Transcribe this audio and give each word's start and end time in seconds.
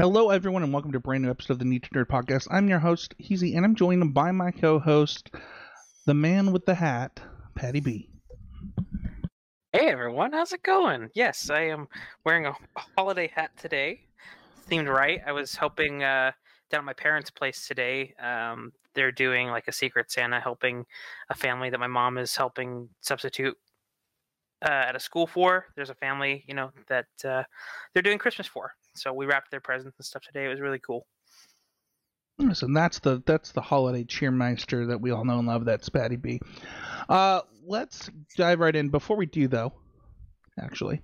Hello, 0.00 0.30
everyone, 0.30 0.62
and 0.62 0.72
welcome 0.72 0.92
to 0.92 0.96
a 0.96 1.00
brand 1.00 1.24
new 1.24 1.28
episode 1.28 1.52
of 1.52 1.58
the 1.58 1.66
Need 1.66 1.82
to 1.82 1.90
Nerd 1.90 2.06
podcast. 2.06 2.48
I'm 2.50 2.70
your 2.70 2.78
host, 2.78 3.14
Heezy, 3.20 3.54
and 3.54 3.66
I'm 3.66 3.74
joined 3.74 4.14
by 4.14 4.32
my 4.32 4.50
co-host, 4.50 5.30
the 6.06 6.14
man 6.14 6.52
with 6.52 6.64
the 6.64 6.74
hat, 6.74 7.20
Patty 7.54 7.80
B. 7.80 8.08
Hey 9.74 9.90
everyone, 9.90 10.32
how's 10.32 10.54
it 10.54 10.62
going? 10.62 11.10
Yes, 11.12 11.50
I 11.50 11.64
am 11.64 11.86
wearing 12.24 12.46
a 12.46 12.54
holiday 12.96 13.28
hat 13.28 13.50
today, 13.58 14.00
themed 14.70 14.90
right. 14.90 15.20
I 15.26 15.32
was 15.32 15.54
helping 15.54 16.02
uh, 16.02 16.32
down 16.70 16.78
at 16.78 16.84
my 16.86 16.94
parents' 16.94 17.30
place 17.30 17.68
today. 17.68 18.14
Um, 18.18 18.72
they're 18.94 19.12
doing 19.12 19.48
like 19.48 19.68
a 19.68 19.72
Secret 19.72 20.10
Santa, 20.10 20.40
helping 20.40 20.86
a 21.28 21.34
family 21.34 21.68
that 21.68 21.78
my 21.78 21.88
mom 21.88 22.16
is 22.16 22.34
helping 22.34 22.88
substitute 23.02 23.58
uh, 24.64 24.70
at 24.70 24.96
a 24.96 25.00
school 25.00 25.26
for. 25.26 25.66
There's 25.76 25.90
a 25.90 25.94
family, 25.94 26.42
you 26.48 26.54
know, 26.54 26.70
that 26.88 27.08
uh, 27.22 27.42
they're 27.92 28.02
doing 28.02 28.16
Christmas 28.16 28.46
for. 28.46 28.72
So 28.94 29.12
we 29.12 29.26
wrapped 29.26 29.50
their 29.50 29.60
presents 29.60 29.96
and 29.98 30.04
stuff 30.04 30.22
today. 30.22 30.46
It 30.46 30.48
was 30.48 30.60
really 30.60 30.80
cool. 30.80 31.06
Yes, 32.38 32.62
and 32.62 32.74
that's 32.74 33.00
the 33.00 33.22
that's 33.26 33.52
the 33.52 33.60
holiday 33.60 34.04
cheermeister 34.04 34.88
that 34.88 35.00
we 35.00 35.10
all 35.10 35.24
know 35.24 35.38
and 35.38 35.48
love. 35.48 35.64
That's 35.64 35.88
Patty 35.88 36.16
B. 36.16 36.40
Uh, 37.08 37.42
let's 37.66 38.08
dive 38.36 38.60
right 38.60 38.74
in. 38.74 38.88
Before 38.88 39.16
we 39.16 39.26
do, 39.26 39.46
though, 39.46 39.74
actually, 40.58 41.02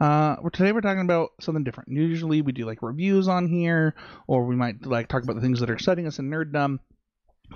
uh, 0.00 0.36
today 0.52 0.72
we're 0.72 0.80
talking 0.80 1.02
about 1.02 1.30
something 1.40 1.62
different. 1.62 1.90
Usually 1.90 2.40
we 2.40 2.52
do 2.52 2.64
like 2.64 2.82
reviews 2.82 3.28
on 3.28 3.48
here, 3.48 3.94
or 4.26 4.46
we 4.46 4.56
might 4.56 4.86
like 4.86 5.08
talk 5.08 5.22
about 5.22 5.36
the 5.36 5.42
things 5.42 5.60
that 5.60 5.68
are 5.68 5.74
exciting 5.74 6.06
us 6.06 6.18
in 6.18 6.30
nerddom. 6.30 6.78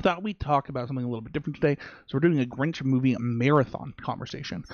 Thought 0.03 0.23
we'd 0.23 0.41
talk 0.41 0.69
about 0.69 0.89
something 0.89 1.05
a 1.05 1.09
little 1.09 1.23
bit 1.23 1.33
different 1.33 1.57
today. 1.57 1.77
So 2.07 2.15
we're 2.15 2.21
doing 2.21 2.41
a 2.41 2.47
Grinch 2.47 2.83
movie 2.83 3.17
marathon 3.19 3.95
conversation. 4.01 4.65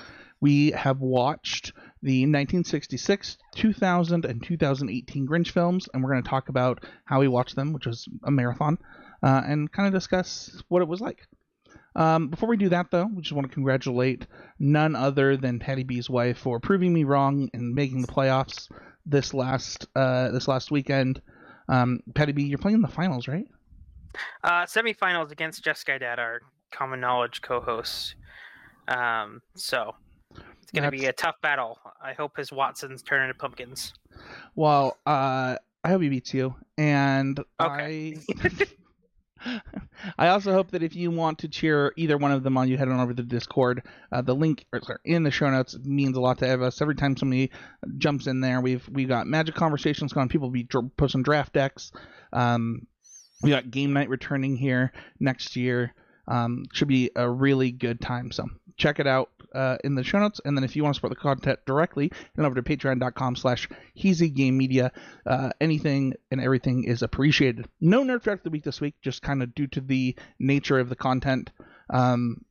We 0.41 0.71
have 0.71 0.99
watched 0.99 1.71
the 2.01 2.23
1966, 2.23 3.37
2000, 3.55 4.25
and 4.25 4.43
2018 4.43 5.27
Grinch 5.27 5.51
films, 5.51 5.87
and 5.93 6.03
we're 6.03 6.11
going 6.11 6.23
to 6.23 6.29
talk 6.29 6.49
about 6.49 6.83
how 7.05 7.21
we 7.21 7.27
watched 7.27 7.55
them, 7.55 7.71
which 7.73 7.85
was 7.85 8.07
a 8.23 8.31
marathon, 8.31 8.77
uh, 9.23 9.41
and 9.45 9.71
kind 9.71 9.87
of 9.87 9.93
discuss 9.93 10.61
what 10.67 10.81
it 10.81 10.87
was 10.87 10.99
like. 10.99 11.27
Um, 11.95 12.29
before 12.29 12.49
we 12.49 12.57
do 12.57 12.69
that, 12.69 12.91
though, 12.91 13.05
we 13.05 13.21
just 13.21 13.33
want 13.33 13.47
to 13.47 13.53
congratulate 13.53 14.25
none 14.59 14.95
other 14.95 15.37
than 15.37 15.59
Patty 15.59 15.83
B's 15.83 16.09
wife 16.09 16.39
for 16.39 16.59
proving 16.59 16.93
me 16.93 17.03
wrong 17.03 17.49
and 17.53 17.73
making 17.75 18.01
the 18.01 18.07
playoffs 18.07 18.67
this 19.05 19.33
last 19.33 19.87
uh, 19.95 20.29
this 20.31 20.47
last 20.47 20.71
weekend. 20.71 21.21
Um, 21.69 22.01
Patty 22.13 22.31
B, 22.31 22.43
you're 22.43 22.57
playing 22.57 22.81
the 22.81 22.87
finals, 22.87 23.27
right? 23.27 23.47
Uh, 24.43 24.65
semifinals 24.65 25.31
against 25.31 25.63
Jessica 25.63 25.99
Dad, 25.99 26.19
our 26.19 26.41
common 26.71 26.99
knowledge 26.99 27.41
co-host. 27.41 28.15
Um, 28.87 29.41
so 29.55 29.95
it's 30.61 30.71
going 30.71 30.83
to 30.83 30.91
be 30.91 31.05
a 31.05 31.13
tough 31.13 31.35
battle. 31.41 31.79
I 32.03 32.13
hope 32.13 32.37
his 32.37 32.51
Watsons 32.51 33.01
turn 33.03 33.23
into 33.23 33.33
pumpkins. 33.35 33.93
Well, 34.55 34.97
uh, 35.05 35.57
I 35.83 35.89
hope 35.89 36.01
he 36.01 36.09
beats 36.09 36.33
you, 36.33 36.55
and 36.77 37.39
Okay. 37.59 38.17
I. 38.41 38.65
I 40.17 40.29
also 40.29 40.53
hope 40.53 40.71
that 40.71 40.83
if 40.83 40.95
you 40.95 41.11
want 41.11 41.39
to 41.39 41.47
cheer 41.47 41.93
either 41.97 42.17
one 42.17 42.31
of 42.31 42.43
them 42.43 42.57
on, 42.57 42.69
you 42.69 42.77
head 42.77 42.87
on 42.87 42.99
over 42.99 43.13
to 43.13 43.21
the 43.21 43.27
Discord. 43.27 43.83
Uh, 44.11 44.21
the 44.21 44.35
link 44.35 44.65
or, 44.71 44.81
sorry, 44.81 44.99
in 45.05 45.23
the 45.23 45.31
show 45.31 45.49
notes 45.49 45.77
means 45.83 46.15
a 46.17 46.21
lot 46.21 46.37
to 46.39 46.63
us. 46.63 46.81
Every 46.81 46.95
time 46.95 47.17
somebody 47.17 47.51
jumps 47.97 48.27
in 48.27 48.41
there, 48.41 48.61
we've 48.61 48.87
we 48.89 49.05
got 49.05 49.27
magic 49.27 49.55
conversations 49.55 50.13
going. 50.13 50.29
People 50.29 50.49
be 50.49 50.67
posting 50.97 51.23
draft 51.23 51.53
decks. 51.53 51.91
Um, 52.31 52.87
we 53.43 53.49
got 53.49 53.69
game 53.69 53.93
night 53.93 54.09
returning 54.09 54.55
here 54.55 54.91
next 55.19 55.55
year. 55.55 55.93
Um, 56.27 56.65
should 56.71 56.87
be 56.87 57.11
a 57.15 57.29
really 57.29 57.71
good 57.71 57.99
time. 57.99 58.31
So 58.31 58.47
check 58.77 58.99
it 58.99 59.07
out 59.07 59.29
uh, 59.53 59.77
in 59.83 59.95
the 59.95 60.03
show 60.03 60.19
notes. 60.19 60.39
And 60.45 60.57
then 60.57 60.63
if 60.63 60.75
you 60.75 60.83
want 60.83 60.95
to 60.95 60.97
support 60.97 61.11
the 61.11 61.17
content 61.17 61.59
directly, 61.65 62.11
head 62.35 62.45
over 62.45 62.55
to 62.55 62.63
patreon.com 62.63 63.35
slash 63.35 63.67
Game 63.95 64.57
Media. 64.57 64.91
Uh, 65.25 65.51
anything 65.59 66.13
and 66.31 66.41
everything 66.41 66.85
is 66.85 67.01
appreciated. 67.01 67.67
No 67.81 68.03
Nerd 68.03 68.23
Fact 68.23 68.39
of 68.39 68.43
the 68.45 68.49
Week 68.51 68.63
this 68.63 68.81
week, 68.81 68.95
just 69.01 69.21
kind 69.21 69.43
of 69.43 69.53
due 69.53 69.67
to 69.67 69.81
the 69.81 70.15
nature 70.39 70.79
of 70.79 70.89
the 70.89 70.95
content. 70.95 71.51
Um, 71.89 72.45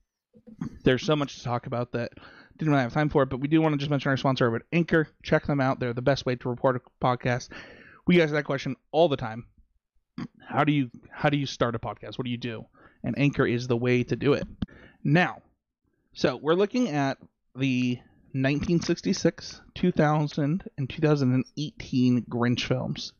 there's 0.84 1.02
so 1.02 1.16
much 1.16 1.38
to 1.38 1.44
talk 1.44 1.66
about 1.66 1.92
that 1.92 2.12
didn't 2.58 2.72
really 2.72 2.82
have 2.82 2.92
time 2.92 3.08
for 3.08 3.22
it, 3.22 3.30
but 3.30 3.40
we 3.40 3.48
do 3.48 3.60
want 3.62 3.72
to 3.72 3.78
just 3.78 3.90
mention 3.90 4.10
our 4.10 4.16
sponsor 4.16 4.54
at 4.54 4.62
Anchor. 4.72 5.08
Check 5.22 5.46
them 5.46 5.60
out. 5.60 5.80
They're 5.80 5.94
the 5.94 6.02
best 6.02 6.26
way 6.26 6.36
to 6.36 6.48
report 6.48 6.76
a 6.76 7.04
podcast. 7.04 7.48
We 8.06 8.20
ask 8.20 8.32
that 8.32 8.44
question 8.44 8.76
all 8.90 9.08
the 9.08 9.16
time. 9.16 9.46
How 10.46 10.64
do 10.64 10.72
you 10.72 10.90
how 11.10 11.30
do 11.30 11.36
you 11.36 11.46
start 11.46 11.74
a 11.74 11.78
podcast? 11.78 12.18
What 12.18 12.24
do 12.24 12.30
you 12.30 12.36
do? 12.36 12.64
And 13.04 13.18
Anchor 13.18 13.46
is 13.46 13.66
the 13.66 13.76
way 13.76 14.04
to 14.04 14.16
do 14.16 14.32
it. 14.34 14.46
Now, 15.02 15.42
so 16.14 16.36
we're 16.36 16.54
looking 16.54 16.88
at 16.88 17.18
the 17.56 17.96
1966, 18.32 19.60
2000, 19.74 20.64
and 20.78 20.88
2018 20.90 22.24
Grinch 22.30 22.64
films. 22.64 23.12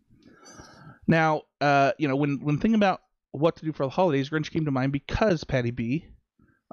Now, 1.07 1.43
uh, 1.61 1.93
you 1.99 2.09
know, 2.09 2.17
when 2.17 2.39
when 2.43 2.59
thinking 2.59 2.77
about 2.77 3.03
what 3.33 3.57
to 3.57 3.65
do 3.65 3.73
for 3.73 3.87
the 3.87 3.91
holidays, 3.91 4.31
Grinch 4.31 4.51
came 4.51 4.65
to 4.65 4.71
mind 4.71 4.93
because 4.93 5.45
Patty 5.45 5.71
B, 5.71 6.07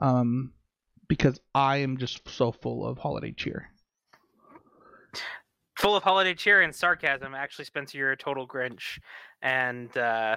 um, 0.02 0.54
because 1.08 1.40
I 1.56 1.78
am 1.78 1.98
just 1.98 2.28
so 2.30 2.52
full 2.52 2.86
of 2.86 2.98
holiday 2.98 3.32
cheer. 3.32 3.72
Full 5.80 5.96
of 5.96 6.04
holiday 6.04 6.34
cheer 6.34 6.62
and 6.62 6.76
sarcasm. 6.76 7.34
Actually, 7.34 7.64
Spencer, 7.64 7.98
you're 7.98 8.12
a 8.12 8.18
total 8.18 8.46
Grinch, 8.46 9.00
and 9.42 9.96
uh, 9.98 10.36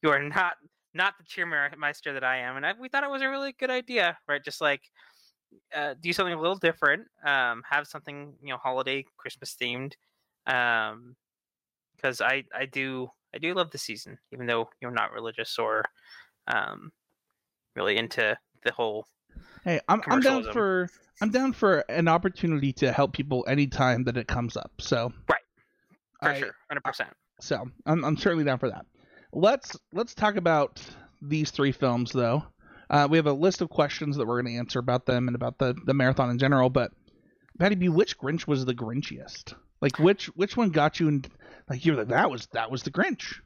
you 0.00 0.10
are 0.10 0.22
not 0.22 0.54
not 0.94 1.14
the 1.18 1.24
cheermeister 1.24 2.14
that 2.14 2.22
I 2.22 2.38
am. 2.38 2.56
And 2.56 2.64
I, 2.64 2.72
we 2.78 2.88
thought 2.88 3.02
it 3.02 3.10
was 3.10 3.20
a 3.22 3.28
really 3.28 3.52
good 3.58 3.70
idea, 3.70 4.16
right? 4.28 4.44
Just 4.44 4.60
like 4.60 4.82
uh, 5.74 5.94
do 6.00 6.12
something 6.12 6.34
a 6.34 6.40
little 6.40 6.56
different. 6.56 7.02
Um, 7.26 7.64
have 7.68 7.88
something 7.88 8.32
you 8.40 8.50
know 8.50 8.58
holiday 8.58 9.04
Christmas 9.16 9.56
themed. 9.60 9.94
Um, 10.46 11.16
because 11.96 12.20
I 12.20 12.44
I 12.54 12.66
do 12.66 13.08
I 13.34 13.38
do 13.38 13.54
love 13.54 13.72
the 13.72 13.78
season, 13.78 14.18
even 14.32 14.46
though 14.46 14.68
you're 14.80 14.92
not 14.92 15.12
religious 15.12 15.58
or 15.58 15.84
um 16.46 16.92
really 17.74 17.96
into 17.96 18.36
the 18.64 18.72
whole. 18.72 19.06
Hey, 19.64 19.80
I'm 19.88 20.02
I'm 20.06 20.20
down 20.20 20.44
for 20.52 20.88
I'm 21.20 21.30
down 21.30 21.52
for 21.52 21.84
an 21.88 22.08
opportunity 22.08 22.72
to 22.74 22.92
help 22.92 23.12
people 23.12 23.44
anytime 23.48 24.04
that 24.04 24.16
it 24.16 24.28
comes 24.28 24.56
up. 24.56 24.72
So 24.78 25.12
Right. 25.28 25.40
For 26.22 26.28
I- 26.28 26.38
sure, 26.38 26.54
hundred 26.68 26.84
percent. 26.84 27.10
So 27.40 27.68
I'm, 27.84 28.04
I'm 28.04 28.16
certainly 28.16 28.44
down 28.44 28.58
for 28.58 28.70
that. 28.70 28.86
Let's 29.32 29.76
let's 29.92 30.14
talk 30.14 30.36
about 30.36 30.80
these 31.20 31.50
three 31.50 31.72
films 31.72 32.12
though. 32.12 32.44
Uh, 32.90 33.08
we 33.10 33.18
have 33.18 33.26
a 33.26 33.32
list 33.32 33.60
of 33.60 33.70
questions 33.70 34.16
that 34.16 34.26
we're 34.26 34.40
going 34.40 34.52
to 34.54 34.58
answer 34.58 34.78
about 34.78 35.06
them 35.06 35.26
and 35.26 35.34
about 35.34 35.58
the, 35.58 35.74
the 35.86 35.94
marathon 35.94 36.30
in 36.30 36.38
general. 36.38 36.68
But 36.68 36.92
Patty 37.58 37.74
B, 37.74 37.88
which 37.88 38.18
Grinch 38.18 38.46
was 38.46 38.64
the 38.64 38.74
Grinchiest? 38.74 39.54
Like 39.80 39.98
which 39.98 40.26
which 40.36 40.56
one 40.56 40.70
got 40.70 41.00
you? 41.00 41.08
And 41.08 41.28
like 41.68 41.84
you're 41.84 41.96
like 41.96 42.08
that 42.08 42.30
was 42.30 42.46
that 42.52 42.70
was 42.70 42.82
the 42.82 42.90
Grinch. 42.90 43.40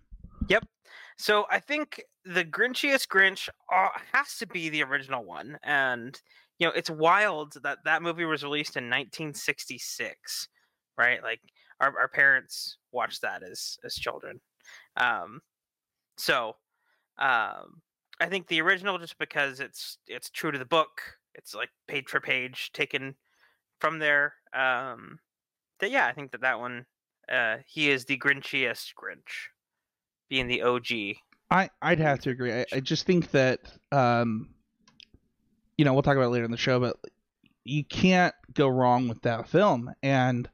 So 1.18 1.46
I 1.50 1.58
think 1.58 2.00
the 2.24 2.44
Grinchiest 2.44 3.08
Grinch 3.08 3.48
uh, 3.72 3.88
has 4.12 4.36
to 4.38 4.46
be 4.46 4.68
the 4.68 4.84
original 4.84 5.24
one, 5.24 5.58
and 5.64 6.20
you 6.58 6.66
know 6.66 6.72
it's 6.74 6.90
wild 6.90 7.54
that 7.64 7.78
that 7.84 8.02
movie 8.02 8.24
was 8.24 8.44
released 8.44 8.76
in 8.76 8.84
1966, 8.84 10.48
right? 10.96 11.22
Like 11.22 11.40
our, 11.80 11.98
our 11.98 12.08
parents 12.08 12.78
watched 12.92 13.22
that 13.22 13.42
as 13.42 13.78
as 13.84 13.94
children. 13.94 14.40
Um, 14.96 15.40
so 16.18 16.54
um, 17.18 17.82
I 18.20 18.26
think 18.28 18.46
the 18.46 18.60
original 18.60 18.98
just 18.98 19.18
because 19.18 19.58
it's 19.58 19.98
it's 20.06 20.30
true 20.30 20.52
to 20.52 20.58
the 20.58 20.64
book. 20.64 21.02
It's 21.34 21.52
like 21.54 21.70
page 21.88 22.08
for 22.08 22.20
page 22.20 22.70
taken 22.72 23.16
from 23.80 23.98
there. 23.98 24.34
Um, 24.54 25.18
that 25.80 25.90
yeah, 25.90 26.06
I 26.06 26.12
think 26.12 26.30
that 26.30 26.42
that 26.42 26.60
one 26.60 26.86
uh, 27.28 27.56
he 27.66 27.90
is 27.90 28.04
the 28.04 28.18
Grinchiest 28.18 28.92
Grinch 28.94 29.50
being 30.28 30.46
the 30.48 30.62
OG. 30.62 31.16
I 31.50 31.70
I'd 31.80 32.00
have 32.00 32.20
to 32.20 32.30
agree. 32.30 32.52
I, 32.52 32.66
I 32.72 32.80
just 32.80 33.06
think 33.06 33.30
that 33.30 33.60
um, 33.90 34.50
you 35.76 35.84
know 35.84 35.92
we'll 35.92 36.02
talk 36.02 36.16
about 36.16 36.30
later 36.30 36.44
in 36.44 36.50
the 36.50 36.56
show, 36.56 36.78
but 36.80 36.96
you 37.64 37.84
can't 37.84 38.34
go 38.54 38.68
wrong 38.68 39.08
with 39.08 39.22
that 39.22 39.48
film, 39.48 39.92
and 40.02 40.48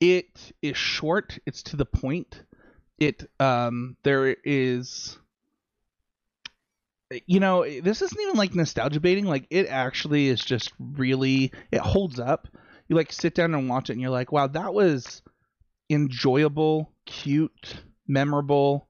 it 0.00 0.52
is 0.62 0.76
short. 0.76 1.38
It's 1.46 1.62
to 1.64 1.76
the 1.76 1.86
point. 1.86 2.42
It 2.98 3.30
um 3.40 3.96
there 4.02 4.36
is. 4.44 5.18
You 7.26 7.40
know, 7.40 7.62
this 7.62 8.00
isn't 8.00 8.20
even 8.22 8.36
like 8.36 8.54
nostalgia 8.54 8.98
baiting. 8.98 9.26
Like 9.26 9.46
it 9.50 9.66
actually 9.66 10.28
is 10.28 10.42
just 10.42 10.72
really 10.78 11.52
it 11.70 11.80
holds 11.80 12.18
up. 12.18 12.48
You 12.88 12.96
like 12.96 13.12
sit 13.12 13.34
down 13.34 13.54
and 13.54 13.68
watch 13.68 13.90
it, 13.90 13.94
and 13.94 14.00
you're 14.00 14.10
like, 14.10 14.32
wow, 14.32 14.46
that 14.46 14.72
was 14.72 15.20
enjoyable, 15.90 16.90
cute, 17.04 17.82
memorable. 18.06 18.88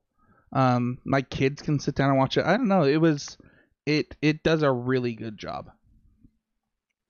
Um 0.53 0.99
my 1.05 1.23
kids 1.23 1.63
can 1.63 1.79
sit 1.79 1.95
down 1.95 2.11
and 2.11 2.19
watch 2.19 2.37
it. 2.37 2.45
I 2.45 2.57
don't 2.57 2.69
know. 2.69 2.85
It 2.85 2.99
was 2.99 3.37
it 3.87 4.17
it 4.23 4.43
does 4.43 4.63
a 4.63 4.71
really 4.73 5.15
good 5.15 5.39
job. 5.39 5.71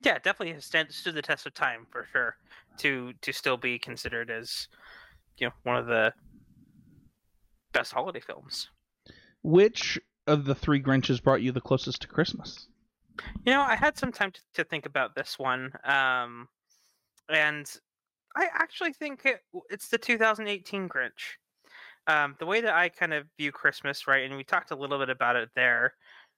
Yeah, 0.03 0.19
definitely 0.19 0.55
has 0.55 0.65
stood 0.65 1.15
the 1.15 1.23
test 1.23 1.47
of 1.47 1.55
time 1.55 1.87
for 1.91 2.07
sure 2.13 2.37
to 2.79 3.13
to 3.21 3.33
still 3.33 3.57
be 3.57 3.79
considered 3.79 4.31
as 4.31 4.69
you 5.39 5.47
know 5.47 5.53
one 5.63 5.77
of 5.77 5.87
the 5.87 6.13
best 7.73 7.93
holiday 7.93 8.21
films. 8.21 8.69
which 9.43 9.99
of 10.27 10.45
the 10.45 10.55
three 10.55 10.81
grinches 10.83 11.23
brought 11.23 11.43
you 11.43 11.53
the 11.53 11.61
closest 11.61 12.03
to 12.03 12.09
christmas? 12.09 12.69
You 13.45 13.53
know, 13.53 13.61
I 13.61 13.77
had 13.77 13.99
some 13.99 14.13
time 14.13 14.33
to, 14.33 14.41
to 14.55 14.65
think 14.65 14.87
about 14.87 15.15
this 15.15 15.39
one, 15.39 15.73
um, 15.85 16.49
and 17.29 17.71
I 18.37 18.49
actually 18.53 18.93
think 18.93 19.23
it, 19.25 19.41
it's 19.71 19.89
the 19.89 19.99
2018 19.99 20.89
Grinch. 20.89 21.37
Um, 22.07 22.37
the 22.39 22.47
way 22.47 22.61
that 22.61 22.75
I 22.75 22.89
kind 22.89 23.15
of 23.15 23.27
view 23.39 23.53
Christmas, 23.53 24.07
right, 24.07 24.25
and 24.25 24.37
we 24.37 24.45
talked 24.45 24.71
a 24.71 24.77
little 24.77 24.99
bit 24.99 25.11
about 25.11 25.37
it 25.37 25.51
there, 25.55 25.95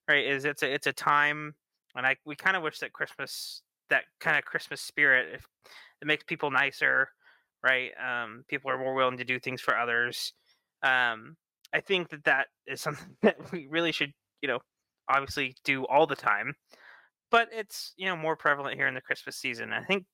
right, 0.09 0.27
is 0.27 0.45
it's 0.45 0.63
a 0.63 0.73
it's 0.73 0.87
a 0.87 0.93
time, 0.93 1.55
and 1.97 2.07
I 2.07 2.17
we 2.27 2.37
kind 2.37 2.57
of 2.57 2.63
wish 2.63 2.81
that 2.81 2.93
Christmas, 2.93 3.63
that 3.91 4.05
kind 4.21 4.37
of 4.37 4.45
Christmas 4.45 4.81
spirit, 4.81 5.35
if 5.35 5.47
it 6.03 6.07
makes 6.07 6.25
people 6.25 6.51
nicer, 6.51 7.09
right, 7.63 7.93
um, 7.99 8.45
people 8.49 8.71
are 8.71 8.79
more 8.79 8.95
willing 8.95 9.19
to 9.19 9.25
do 9.25 9.39
things 9.41 9.61
for 9.61 9.77
others. 9.77 10.35
Um, 10.83 11.37
I 11.73 11.81
think 11.81 12.11
that 12.11 12.25
that 12.25 12.49
is 12.67 12.81
something 12.81 13.17
that 13.23 13.37
we 13.53 13.67
really 13.71 13.93
should, 13.93 14.13
you 14.43 14.49
know, 14.49 14.61
obviously 15.09 15.55
do 15.65 15.85
all 15.87 16.07
the 16.07 16.17
time 16.17 16.55
but 17.31 17.49
it's 17.53 17.95
you 17.97 18.07
know 18.07 18.15
more 18.15 18.37
prevalent 18.37 18.77
here 18.77 18.87
in 18.87 18.95
the 18.95 19.01
Christmas 19.01 19.37
season. 19.37 19.73
I 19.73 19.83
think 19.83 20.05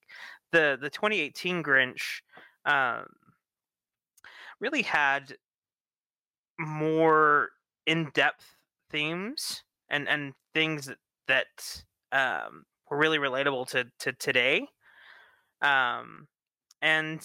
the 0.52 0.78
the 0.80 0.88
2018 0.88 1.62
Grinch 1.62 2.22
um, 2.64 3.04
really 4.60 4.82
had 4.82 5.34
more 6.58 7.50
in 7.86 8.10
depth 8.14 8.44
themes 8.90 9.62
and 9.88 10.08
and 10.08 10.32
things 10.54 10.90
that, 11.26 11.82
um, 12.12 12.64
were 12.90 12.98
really 12.98 13.18
relatable 13.18 13.68
to 13.68 13.86
to 14.00 14.12
today. 14.12 14.66
Um, 15.62 16.26
and 16.82 17.20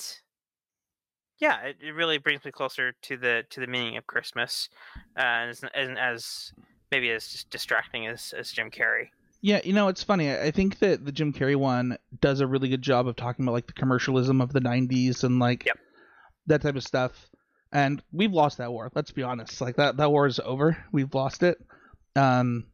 yeah, 1.40 1.62
it, 1.64 1.78
it 1.82 1.92
really 1.92 2.18
brings 2.18 2.46
me 2.46 2.52
closer 2.52 2.94
to 3.04 3.18
the 3.18 3.44
to 3.50 3.60
the 3.60 3.68
meaning 3.68 3.98
of 3.98 4.08
Christmas, 4.08 4.70
uh, 5.18 5.50
as, 5.50 5.64
as 5.74 5.90
as 6.00 6.54
maybe 6.92 7.12
as 7.12 7.28
just 7.28 7.50
distracting 7.50 8.08
as 8.08 8.34
as 8.38 8.52
Jim 8.52 8.72
Carrey. 8.72 9.10
Yeah, 9.42 9.60
you 9.64 9.74
know, 9.74 9.90
it's 9.90 10.04
funny. 10.04 10.32
I 10.32 10.50
think 10.50 10.80
that 10.80 11.06
the 11.06 11.12
Jim 11.12 11.34
Carrey 11.34 11.56
one 11.56 11.98
does 12.20 12.40
a 12.40 12.48
really 12.48 12.70
good 12.70 12.82
job 12.82 13.08
of 13.08 13.16
talking 13.16 13.46
about 13.46 13.52
like 13.52 13.68
the 13.68 13.74
commercialism 13.74 14.42
of 14.42 14.54
the 14.54 14.62
'90s 14.62 15.24
and 15.24 15.40
like 15.40 15.66
yep. 15.66 15.78
That 16.48 16.62
type 16.62 16.76
of 16.76 16.84
stuff. 16.84 17.30
And 17.72 18.02
we've 18.12 18.32
lost 18.32 18.60
that 18.60 18.72
war. 18.72 18.92
Let's 18.96 19.12
be 19.12 19.24
honest. 19.24 19.60
Like 19.60 19.76
that 19.78 19.98
that 19.98 20.12
war 20.12 20.28
is 20.28 20.40
over. 20.40 20.78
We've 20.92 21.14
lost 21.14 21.44
it. 21.44 21.58
Um, 22.16 22.66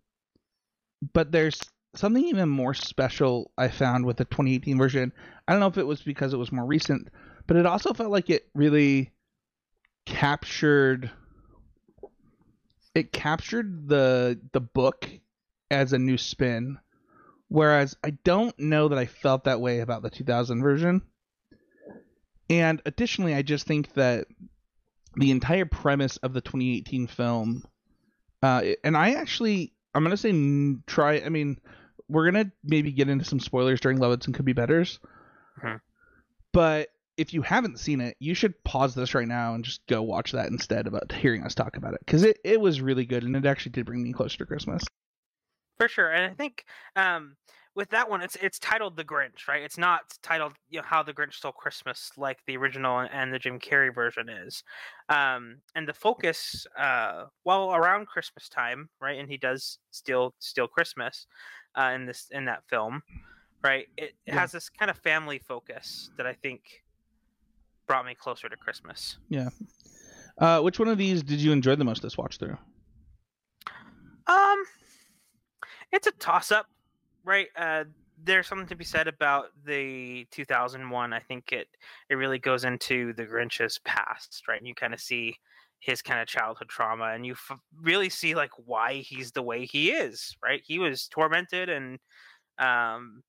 but 1.14 1.32
there's 1.32 1.60
something 1.96 2.24
even 2.26 2.50
more 2.50 2.74
special 2.74 3.52
I 3.58 3.70
found 3.70 4.06
with 4.06 4.18
the 4.18 4.26
2018 4.26 4.78
version. 4.78 5.12
I 5.48 5.54
don't 5.54 5.60
know 5.60 5.68
if 5.68 5.78
it 5.78 5.88
was 5.88 6.02
because 6.02 6.34
it 6.34 6.38
was 6.38 6.52
more 6.52 6.66
recent, 6.66 7.10
but 7.48 7.58
it 7.58 7.66
also 7.66 7.94
felt 7.94 8.12
like 8.12 8.30
it 8.30 8.48
really 8.54 9.12
captured 10.06 11.12
it 12.94 13.12
captured 13.12 13.88
the 13.88 14.40
the 14.52 14.62
book 14.62 15.10
as 15.70 15.94
a 15.94 16.00
new 16.00 16.18
spin. 16.18 16.78
Whereas 17.48 17.98
I 18.04 18.12
don't 18.12 18.58
know 18.60 18.88
that 18.88 18.98
I 18.98 19.06
felt 19.06 19.44
that 19.44 19.60
way 19.60 19.80
about 19.80 20.04
the 20.04 20.10
2000 20.10 20.62
version. 20.62 21.02
And 22.52 22.82
additionally, 22.86 23.34
I 23.34 23.44
just 23.44 23.66
think 23.66 23.94
that 23.94 24.28
the 25.16 25.32
entire 25.32 25.66
premise 25.66 26.18
of 26.18 26.34
the 26.34 26.42
2018 26.42 27.08
film, 27.08 27.64
uh, 28.44 28.62
and 28.84 28.98
I 28.98 29.14
actually, 29.14 29.72
I'm 29.96 30.04
gonna 30.04 30.18
say 30.18 30.76
try. 30.86 31.22
I 31.22 31.30
mean, 31.30 31.62
we're 32.10 32.30
gonna 32.30 32.52
maybe 32.62 32.92
get 32.92 33.08
into 33.08 33.24
some 33.24 33.40
spoilers 33.40 33.80
during 33.80 34.00
Love 34.00 34.12
Its 34.12 34.26
and 34.26 34.36
Could 34.36 34.44
Be 34.44 34.52
Betters, 34.52 35.00
mm-hmm. 35.64 35.78
but 36.52 36.90
if 37.16 37.34
you 37.34 37.42
haven't 37.42 37.80
seen 37.80 38.02
it, 38.02 38.18
you 38.20 38.34
should 38.34 38.62
pause 38.66 38.96
this 38.96 39.16
right 39.16 39.28
now 39.28 39.54
and 39.54 39.64
just 39.64 39.88
go 39.88 40.02
watch 40.02 40.34
that 40.34 40.50
instead 40.50 40.88
about 40.88 41.10
hearing 41.14 41.44
us 41.44 41.56
talk 41.56 41.78
about 41.78 41.94
it 41.94 42.02
because 42.06 42.24
it, 42.24 42.38
it 42.44 42.60
was 42.60 42.82
really 42.82 43.06
good 43.06 43.24
and 43.24 43.36
it 43.36 43.46
actually 43.46 43.72
did 43.72 43.86
bring 43.86 44.04
me 44.04 44.12
closer 44.12 44.40
to 44.40 44.46
Christmas 44.46 44.84
for 45.82 45.88
sure. 45.88 46.12
And 46.12 46.32
I 46.32 46.36
think 46.36 46.64
um, 46.96 47.36
with 47.76 47.90
that 47.92 48.10
one, 48.10 48.22
it's 48.22 48.36
it's 48.42 48.60
titled 48.60 48.98
The 48.98 49.04
Grinch, 49.04 49.48
right? 49.48 49.62
It's 49.62 49.78
not 49.78 50.02
titled 50.22 50.54
you 50.70 50.80
know 50.80 50.86
How 50.86 51.04
the 51.04 51.14
Grinch 51.14 51.34
Stole 51.36 51.52
Christmas 51.52 52.12
like 52.18 52.40
the 52.46 52.58
original 52.58 53.00
and 53.00 53.34
the 53.34 53.40
Jim 53.40 53.60
Carrey 53.60 53.94
version 53.94 54.30
is. 54.30 54.64
Um, 55.10 55.58
and 55.76 55.88
the 55.88 55.94
focus, 55.94 56.66
uh, 56.78 57.26
well, 57.46 57.74
around 57.74 58.08
Christmas 58.08 58.50
time, 58.50 58.90
right? 59.00 59.20
And 59.20 59.30
he 59.30 59.38
does 59.38 59.80
steal 59.92 60.34
steal 60.40 60.68
Christmas 60.68 61.28
uh, 61.76 61.92
in 61.96 62.06
this 62.06 62.28
in 62.32 62.46
that 62.46 62.64
film, 62.70 63.02
right? 63.64 63.88
It, 63.98 64.04
it 64.04 64.16
yeah. 64.28 64.40
has 64.40 64.52
this 64.52 64.70
kind 64.70 64.92
of 64.92 64.98
family 64.98 65.40
focus 65.40 66.10
that 66.18 66.28
I 66.28 66.34
think 66.34 66.62
brought 67.88 68.06
me 68.06 68.16
closer 68.16 68.50
to 68.50 68.56
Christmas. 68.56 69.18
Yeah. 69.30 69.50
Uh, 70.38 70.60
which 70.62 70.80
one 70.80 70.88
of 70.88 70.98
these 70.98 71.24
did 71.24 71.40
you 71.40 71.52
enjoy 71.52 71.76
the 71.76 71.84
most 71.84 72.02
this 72.02 72.18
watch 72.18 72.38
through? 72.38 72.58
Um, 74.28 74.64
it's 75.92 76.08
a 76.08 76.12
toss 76.12 76.52
up, 76.52 76.68
right? 77.24 77.48
Uh, 77.56 77.86
there's 78.24 78.48
something 78.48 78.68
to 78.68 78.76
be 78.76 78.84
said 78.84 79.08
about 79.08 79.48
the 79.66 80.28
2001. 80.32 81.14
I 81.14 81.20
think 81.20 81.52
it 81.52 81.68
it 82.10 82.16
really 82.16 82.40
goes 82.40 82.64
into 82.66 83.14
the 83.14 83.26
Grinch's 83.26 83.80
past, 83.86 84.44
right? 84.48 84.60
And 84.60 84.68
you 84.68 84.76
kind 84.76 84.94
of 84.94 85.00
see 85.02 85.36
his 85.80 86.02
kind 86.02 86.22
of 86.22 86.28
childhood 86.28 86.70
trauma, 86.70 87.06
and 87.14 87.26
you 87.26 87.34
f- 87.34 87.58
really 87.82 88.10
see 88.10 88.36
like 88.36 88.52
why 88.58 88.96
he's 88.98 89.32
the 89.32 89.42
way 89.42 89.66
he 89.66 89.92
is, 89.92 90.36
right? 90.44 90.62
He 90.66 90.78
was 90.80 91.08
tormented 91.08 91.70
and, 91.70 92.00
um, 92.60 93.24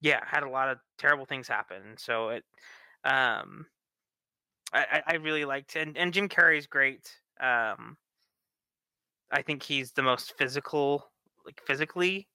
yeah, 0.00 0.20
had 0.26 0.42
a 0.42 0.48
lot 0.50 0.68
of 0.68 0.78
terrible 0.98 1.26
things 1.26 1.48
happen. 1.48 1.96
So 1.98 2.30
it, 2.30 2.44
um, 3.04 3.66
I, 4.72 5.02
I 5.06 5.14
really 5.16 5.44
liked, 5.44 5.74
and 5.76 5.96
and 5.96 6.12
Jim 6.14 6.28
Carrey's 6.28 6.66
great. 6.66 7.10
Um, 7.40 7.96
I 9.32 9.42
think 9.42 9.64
he's 9.64 9.92
the 9.92 10.02
most 10.04 10.36
physical 10.38 11.12
like 11.44 11.60
physically. 11.66 12.28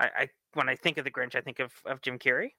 I, 0.00 0.10
I 0.16 0.28
when 0.54 0.68
I 0.68 0.74
think 0.74 0.98
of 0.98 1.04
the 1.04 1.10
Grinch, 1.10 1.36
I 1.36 1.40
think 1.40 1.60
of, 1.60 1.70
of 1.86 2.00
Jim 2.02 2.18
Carrey. 2.18 2.50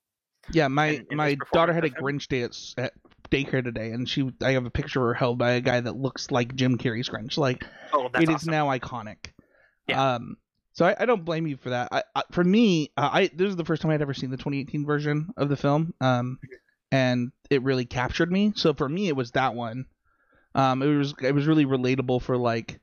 Yeah, 0.52 0.68
my 0.70 0.88
and, 0.88 1.08
and 1.10 1.18
my 1.18 1.38
daughter 1.54 1.74
had 1.74 1.86
a 1.86 1.90
Grinch 1.90 2.28
day 2.28 2.44
at, 2.44 2.58
at 2.78 2.94
daycare 3.30 3.64
today, 3.64 3.92
and 3.92 4.08
she 4.08 4.32
I 4.42 4.52
have 4.52 4.66
a 4.66 4.72
picture 4.72 5.02
of 5.02 5.08
her 5.08 5.14
held 5.14 5.38
by 5.38 5.52
a 5.52 5.62
guy 5.62 5.80
that 5.80 5.96
looks 5.96 6.32
like 6.32 6.56
Jim 6.56 6.78
Carrey's 6.78 7.10
Grinch. 7.10 7.38
Like, 7.38 7.66
oh, 7.94 8.06
it 8.06 8.30
awesome. 8.30 8.36
is 8.36 8.48
now 8.48 8.68
iconic. 8.68 9.32
Yeah. 9.88 10.16
Um, 10.16 10.38
so 10.74 10.86
I, 10.86 10.96
I 11.00 11.06
don't 11.06 11.26
blame 11.26 11.48
you 11.48 11.58
for 11.58 11.72
that. 11.72 11.90
I, 11.92 12.04
I 12.16 12.24
for 12.32 12.44
me, 12.44 12.92
uh, 12.98 13.10
I 13.12 13.30
this 13.34 13.50
is 13.50 13.56
the 13.56 13.66
first 13.66 13.82
time 13.82 13.92
I'd 13.92 14.02
ever 14.02 14.14
seen 14.14 14.32
the 14.32 14.38
2018 14.38 14.86
version 14.86 15.30
of 15.38 15.50
the 15.50 15.58
film. 15.58 15.94
Um, 16.00 16.40
and 16.92 17.32
it 17.50 17.64
really 17.64 17.86
captured 17.86 18.32
me. 18.32 18.54
So 18.56 18.74
for 18.74 18.88
me, 18.88 19.08
it 19.08 19.16
was 19.16 19.32
that 19.32 19.56
one. 19.56 19.86
Um, 20.54 20.82
it 20.82 20.88
was 20.88 21.14
it 21.22 21.34
was 21.34 21.48
really 21.48 21.66
relatable 21.66 22.22
for 22.22 22.38
like 22.38 22.80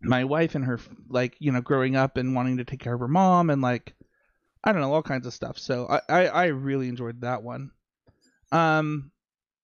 my 0.00 0.24
wife 0.24 0.54
and 0.54 0.64
her 0.64 0.78
like 1.08 1.36
you 1.40 1.50
know 1.52 1.60
growing 1.60 1.96
up 1.96 2.16
and 2.16 2.34
wanting 2.34 2.58
to 2.58 2.64
take 2.64 2.80
care 2.80 2.94
of 2.94 3.00
her 3.00 3.08
mom 3.08 3.50
and 3.50 3.62
like 3.62 3.94
I 4.62 4.72
don't 4.72 4.80
know 4.80 4.92
all 4.92 5.02
kinds 5.02 5.26
of 5.26 5.34
stuff. 5.34 5.58
So 5.58 5.86
I 5.88 6.00
I, 6.08 6.26
I 6.26 6.44
really 6.46 6.88
enjoyed 6.88 7.20
that 7.22 7.42
one. 7.42 7.70
Um, 8.52 9.10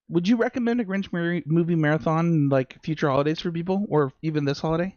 would 0.09 0.29
you 0.29 0.37
recommend 0.37 0.81
a 0.81 0.85
Grinch 0.85 1.09
movie 1.47 1.75
marathon 1.75 2.49
like 2.49 2.83
future 2.83 3.09
holidays 3.09 3.41
for 3.41 3.51
people 3.51 3.87
or 3.89 4.13
even 4.23 4.45
this 4.45 4.61
holiday? 4.61 4.95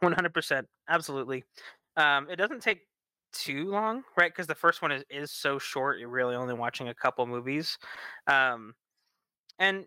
One 0.00 0.12
hundred 0.12 0.34
percent, 0.34 0.66
absolutely. 0.88 1.44
Um, 1.96 2.28
it 2.30 2.36
doesn't 2.36 2.62
take 2.62 2.82
too 3.32 3.70
long, 3.70 4.02
right? 4.16 4.30
Because 4.32 4.46
the 4.46 4.54
first 4.54 4.82
one 4.82 4.92
is, 4.92 5.04
is 5.10 5.30
so 5.30 5.58
short. 5.58 5.98
You're 5.98 6.08
really 6.08 6.34
only 6.34 6.54
watching 6.54 6.88
a 6.88 6.94
couple 6.94 7.26
movies, 7.26 7.78
um, 8.26 8.74
and 9.58 9.86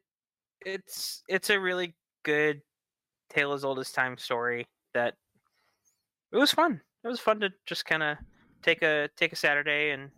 it's 0.66 1.24
it's 1.28 1.50
a 1.50 1.60
really 1.60 1.96
good 2.24 2.62
tale 3.34 3.54
as 3.54 3.64
old 3.64 3.80
as 3.80 3.92
time 3.92 4.18
story 4.18 4.66
that 4.94 5.16
it 6.32 6.38
was 6.38 6.52
fun. 6.52 6.82
It 7.04 7.08
was 7.08 7.20
fun 7.20 7.40
to 7.42 7.50
just 7.66 7.86
kind 7.86 8.04
of 8.04 8.18
take 8.62 8.82
a 8.82 9.10
take 9.18 9.34
a 9.34 9.36
Saturday 9.36 9.92
and 9.92 10.10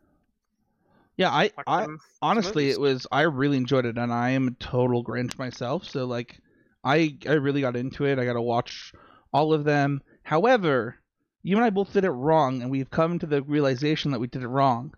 yeah, 1.18 1.30
I 1.30 1.52
I 1.66 1.88
honestly 2.22 2.72
some 2.72 2.82
it 2.82 2.82
was 2.82 3.08
I 3.12 3.22
really 3.22 3.58
enjoyed 3.58 3.86
it 3.86 3.98
and 3.98 4.12
I 4.12 4.32
am 4.32 4.48
a 4.50 4.52
total 4.52 5.04
Grinch 5.04 5.38
myself, 5.38 5.86
so 5.86 6.06
like 6.06 6.40
I 6.84 7.18
I 7.28 7.34
really 7.34 7.62
got 7.62 7.76
into 7.76 8.06
it. 8.06 8.20
I 8.20 8.26
got 8.26 8.34
to 8.34 8.42
watch 8.42 8.94
all 9.34 9.54
of 9.54 9.64
them. 9.64 10.02
However, 10.24 10.98
you 11.42 11.56
and 11.56 11.66
I 11.66 11.70
both 11.70 11.94
did 11.94 12.04
it 12.04 12.10
wrong 12.10 12.62
and 12.62 12.72
we've 12.72 12.90
come 12.90 13.20
to 13.20 13.26
the 13.26 13.42
realization 13.44 14.12
that 14.12 14.20
we 14.20 14.28
did 14.28 14.44
it 14.44 14.48
wrong. 14.48 14.94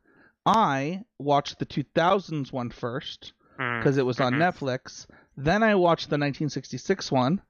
I 0.46 1.04
watched 1.20 1.60
the 1.60 1.66
2000s 1.66 2.52
one 2.52 2.70
first 2.72 3.34
because 3.58 3.96
mm. 3.96 4.00
it 4.00 4.04
was 4.04 4.20
on 4.20 4.34
mm-hmm. 4.34 4.42
Netflix. 4.42 5.06
Then 5.36 5.62
I 5.62 5.76
watched 5.76 6.10
the 6.10 6.16
1966 6.16 7.12
one 7.12 7.42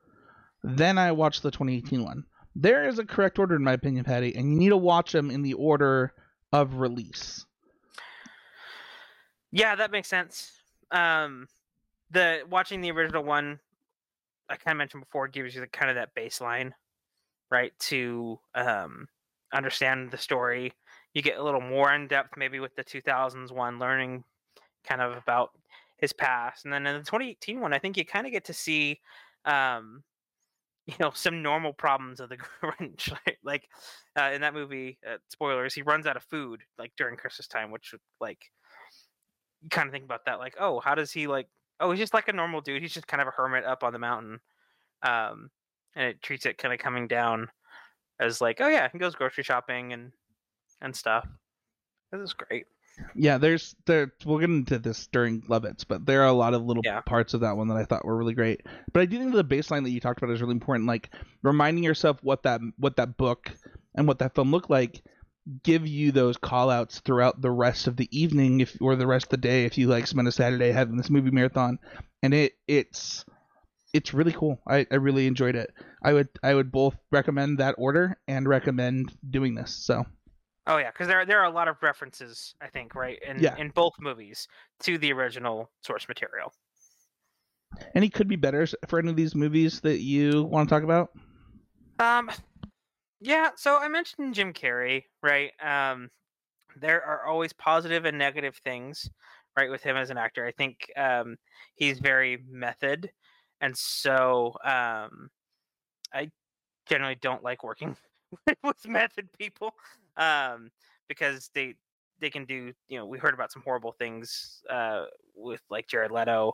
then 0.76 0.98
I 0.98 1.12
watched 1.12 1.44
the 1.44 1.52
2018 1.52 2.04
one. 2.04 2.24
There 2.56 2.88
is 2.88 2.98
a 3.00 3.06
correct 3.06 3.38
order, 3.38 3.56
in 3.56 3.64
my 3.64 3.74
opinion, 3.74 4.04
Patty, 4.04 4.36
and 4.36 4.52
you 4.52 4.58
need 4.58 4.70
to 4.70 4.78
watch 4.78 5.12
them 5.12 5.30
in 5.30 5.44
the 5.44 5.54
order 5.54 6.14
of 6.52 6.76
release. 6.76 7.46
Yeah, 9.52 9.76
that 9.76 9.92
makes 9.92 10.08
sense. 10.08 10.52
Um, 10.92 11.48
the 12.12 12.42
watching 12.50 12.82
the 12.82 12.92
original 12.92 13.24
one, 13.24 13.60
I 14.50 14.56
kind 14.56 14.74
of 14.76 14.78
mentioned 14.78 15.04
before, 15.04 15.28
gives 15.28 15.54
you 15.56 15.62
the 15.62 15.68
kind 15.68 15.90
of 15.90 15.96
that 15.96 16.16
baseline, 16.16 16.72
right, 17.52 17.78
to 17.80 18.40
um, 18.56 19.08
understand 19.54 20.12
the 20.12 20.18
story. 20.18 20.74
You 21.14 21.22
get 21.22 21.38
a 21.38 21.44
little 21.44 21.62
more 21.62 21.94
in 21.94 22.08
depth, 22.08 22.38
maybe 22.38 22.60
with 22.60 22.76
the 22.76 22.84
2000s 22.84 23.52
one, 23.52 23.80
learning 23.80 24.24
kind 24.84 25.02
of 25.02 25.16
about 25.16 25.52
his 25.98 26.14
past, 26.14 26.66
and 26.66 26.74
then 26.74 26.86
in 26.86 26.94
the 26.98 27.04
2018 27.04 27.60
one, 27.60 27.74
I 27.74 27.80
think 27.80 27.98
you 27.98 28.06
kind 28.06 28.26
of 28.26 28.32
get 28.32 28.46
to 28.46 28.54
see 28.54 29.00
um, 29.46 30.04
you 30.88 30.96
know 31.00 31.12
some 31.14 31.42
normal 31.44 31.74
problems 31.74 32.20
of 32.20 32.30
the 32.30 32.38
Grinch. 32.64 33.14
Like 33.44 33.68
uh, 34.20 34.32
in 34.34 34.42
that 34.42 34.54
movie, 34.54 34.98
uh, 35.08 35.18
spoilers, 35.30 35.74
he 35.74 35.82
runs 35.82 36.08
out 36.08 36.18
of 36.18 36.24
food 36.24 36.62
like 36.78 36.94
during 36.98 37.18
Christmas 37.18 37.48
time, 37.48 37.72
which 37.72 37.94
like 38.20 38.40
you 39.62 39.70
kind 39.70 39.88
of 39.88 39.94
think 39.94 40.06
about 40.06 40.26
that, 40.26 40.40
like, 40.40 40.56
oh, 40.60 40.80
how 40.80 40.96
does 40.96 41.12
he 41.12 41.28
like? 41.28 41.48
Oh, 41.80 41.92
he's 41.92 42.00
just 42.00 42.14
like 42.14 42.28
a 42.28 42.34
normal 42.34 42.62
dude. 42.62 42.82
He's 42.82 42.94
just 42.94 43.08
kind 43.08 43.22
of 43.22 43.28
a 43.28 43.32
hermit 43.32 43.66
up 43.66 43.84
on 43.84 43.94
the 43.94 44.00
mountain, 44.00 44.40
um, 45.04 45.50
and 45.96 46.06
it 46.08 46.22
treats 46.22 46.46
it 46.46 46.58
kind 46.58 46.74
of 46.74 46.80
coming 46.80 47.08
down 47.08 47.50
as 48.20 48.42
like, 48.42 48.62
oh 48.62 48.68
yeah, 48.68 48.88
he 48.92 48.98
goes 48.98 49.16
grocery 49.16 49.44
shopping 49.44 49.94
and 49.94 50.12
and 50.82 50.96
stuff. 50.96 51.28
This 52.12 52.22
is 52.22 52.34
great. 52.34 52.66
Yeah, 53.16 53.38
there's 53.38 53.76
there. 53.86 54.14
We'll 54.26 54.40
get 54.40 54.50
into 54.50 54.80
this 54.80 55.08
during 55.08 55.44
Love 55.48 55.66
Its, 55.66 55.84
but 55.84 56.06
there 56.06 56.22
are 56.24 56.28
a 56.28 56.34
lot 56.34 56.54
of 56.54 56.64
little 56.66 56.84
Yeah. 56.86 57.02
parts 57.02 57.34
of 57.34 57.42
that 57.42 57.58
one 57.58 57.68
that 57.70 57.78
I 57.78 57.86
thought 57.86 58.06
were 58.06 58.18
really 58.18 58.34
great. 58.34 58.62
But 58.94 59.02
I 59.02 59.06
do 59.06 59.18
think 59.20 59.34
the 59.34 59.44
baseline 59.44 59.84
that 59.84 59.92
you 59.92 60.00
talked 60.00 60.22
about 60.22 60.34
is 60.34 60.42
really 60.42 60.54
important. 60.54 60.88
Like 60.88 61.10
reminding 61.44 61.84
yourself 61.84 62.18
what 62.24 62.44
that 62.44 62.62
what 62.78 62.96
that 62.98 63.18
book 63.18 63.52
and 63.96 64.08
what 64.08 64.20
that 64.20 64.36
film 64.36 64.52
looked 64.52 64.70
like 64.70 65.04
give 65.64 65.88
you 65.88 66.12
those 66.12 66.36
call 66.38 66.70
outs 66.70 67.00
throughout 67.00 67.42
the 67.42 67.52
rest 67.52 67.88
of 67.88 67.96
the 67.96 68.10
evening 68.18 68.60
if 68.60 68.76
or 68.82 68.96
the 68.96 69.08
rest 69.08 69.28
of 69.28 69.30
the 69.30 69.38
day 69.38 69.66
if 69.66 69.78
you 69.78 69.88
like 69.88 70.06
spend 70.06 70.28
a 70.28 70.32
Saturday 70.32 70.72
having 70.72 70.98
this 70.98 71.10
movie 71.10 71.32
marathon. 71.32 71.80
And 72.24 72.34
it 72.34 72.54
it's 72.68 73.24
it's 73.94 74.14
really 74.14 74.34
cool. 74.34 74.60
I, 74.68 74.86
I 74.92 74.96
really 74.96 75.28
enjoyed 75.28 75.56
it. 75.56 75.72
I 76.04 76.14
would 76.14 76.30
I 76.44 76.54
would 76.54 76.72
both 76.72 76.96
recommend 77.12 77.60
that 77.60 77.76
order 77.78 78.18
and 78.28 78.48
recommend 78.48 79.14
doing 79.30 79.56
this. 79.56 79.72
So 79.74 80.06
Oh 80.68 80.78
yeah, 80.78 80.92
because 80.92 81.08
there 81.08 81.26
there 81.26 81.40
are 81.40 81.46
a 81.46 81.50
lot 81.50 81.68
of 81.70 81.82
references, 81.82 82.54
I 82.62 82.68
think, 82.68 82.94
right 82.94 83.18
in 83.26 83.40
Yeah. 83.42 83.56
in 83.58 83.70
both 83.70 83.94
movies 84.00 84.48
to 84.82 84.98
the 84.98 85.14
original 85.14 85.72
source 85.82 86.08
material. 86.08 86.54
And 87.80 87.88
any 87.96 88.10
could 88.10 88.28
be 88.28 88.36
better 88.36 88.68
for 88.88 89.00
any 89.00 89.10
of 89.10 89.16
these 89.16 89.34
movies 89.34 89.82
that 89.82 90.00
you 90.00 90.44
want 90.44 90.68
to 90.68 90.76
talk 90.76 90.84
about? 90.84 91.12
Um, 92.00 92.30
yeah. 93.22 93.52
So 93.56 93.78
I 93.78 93.88
mentioned 93.88 94.36
Jim 94.36 94.54
Carrey, 94.54 95.04
right? 95.24 95.52
Um, 95.62 96.10
there 96.76 97.04
are 97.04 97.26
always 97.26 97.54
positive 97.54 98.06
and 98.06 98.18
negative 98.18 98.58
things, 98.64 99.10
right, 99.58 99.70
with 99.70 99.84
him 99.84 99.96
as 99.96 100.10
an 100.10 100.18
actor. 100.18 100.46
I 100.46 100.52
think 100.52 100.92
um, 100.98 101.38
he's 101.76 102.00
very 102.00 102.44
method, 102.50 103.10
and 103.62 103.76
so 103.76 104.54
um, 104.64 105.30
I 106.14 106.30
generally 106.88 107.16
don't 107.16 107.44
like 107.44 107.64
working 107.64 107.96
with 108.64 108.88
method 108.88 109.28
people 109.38 109.74
um, 110.18 110.70
because 111.08 111.50
they 111.54 111.76
they 112.20 112.30
can 112.30 112.46
do 112.46 112.74
you 112.88 112.98
know 112.98 113.06
we 113.06 113.20
heard 113.20 113.34
about 113.34 113.52
some 113.52 113.62
horrible 113.64 113.92
things 113.92 114.62
uh, 114.70 115.06
with 115.36 115.62
like 115.70 115.88
Jared 115.88 116.12
Leto, 116.12 116.54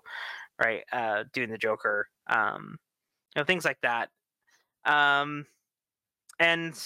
right, 0.64 0.84
uh, 0.92 1.24
doing 1.34 1.50
the 1.50 1.58
Joker, 1.58 2.08
um, 2.28 2.78
you 3.36 3.42
know 3.42 3.46
things 3.46 3.66
like 3.66 3.80
that. 3.82 4.10
Um, 4.86 5.46
and 6.40 6.78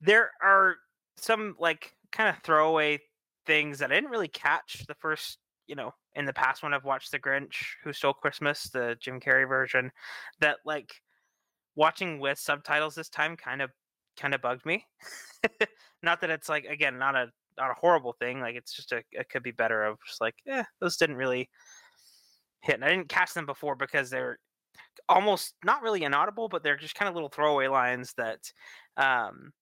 there 0.00 0.30
are 0.42 0.76
some 1.16 1.54
like 1.58 1.94
kind 2.10 2.28
of 2.28 2.42
throwaway 2.42 2.98
things 3.46 3.78
that 3.78 3.90
I 3.90 3.94
didn't 3.94 4.10
really 4.10 4.28
catch 4.28 4.84
the 4.86 4.94
first, 4.94 5.38
you 5.66 5.74
know, 5.74 5.92
in 6.14 6.24
the 6.24 6.32
past 6.32 6.62
when 6.62 6.74
I've 6.74 6.84
watched 6.84 7.12
The 7.12 7.18
Grinch 7.18 7.54
Who 7.84 7.92
Stole 7.92 8.12
Christmas, 8.12 8.64
the 8.64 8.96
Jim 9.00 9.20
Carrey 9.20 9.48
version, 9.48 9.90
that 10.40 10.58
like 10.64 10.92
watching 11.74 12.18
with 12.20 12.38
subtitles 12.38 12.94
this 12.94 13.08
time 13.08 13.36
kind 13.36 13.62
of 13.62 13.70
kind 14.22 14.34
of 14.34 14.40
bugged 14.40 14.64
me. 14.64 14.86
not 16.02 16.20
that 16.20 16.30
it's 16.30 16.48
like 16.48 16.64
again 16.64 16.98
not 16.98 17.16
a 17.16 17.26
not 17.58 17.70
a 17.70 17.74
horrible 17.74 18.14
thing, 18.18 18.40
like 18.40 18.54
it's 18.54 18.72
just 18.72 18.92
a 18.92 19.02
it 19.10 19.28
could 19.28 19.42
be 19.42 19.50
better 19.50 19.82
of 19.82 19.98
just 20.06 20.20
like, 20.20 20.36
yeah, 20.46 20.64
those 20.80 20.96
didn't 20.96 21.16
really 21.16 21.50
hit. 22.60 22.76
And 22.76 22.84
I 22.84 22.88
didn't 22.88 23.08
catch 23.08 23.34
them 23.34 23.44
before 23.44 23.74
because 23.74 24.08
they're 24.08 24.38
almost 25.08 25.54
not 25.64 25.82
really 25.82 26.04
inaudible, 26.04 26.48
but 26.48 26.62
they're 26.62 26.76
just 26.76 26.94
kind 26.94 27.08
of 27.08 27.14
little 27.14 27.28
throwaway 27.28 27.66
lines 27.66 28.14
that 28.16 28.38
um, 28.96 29.52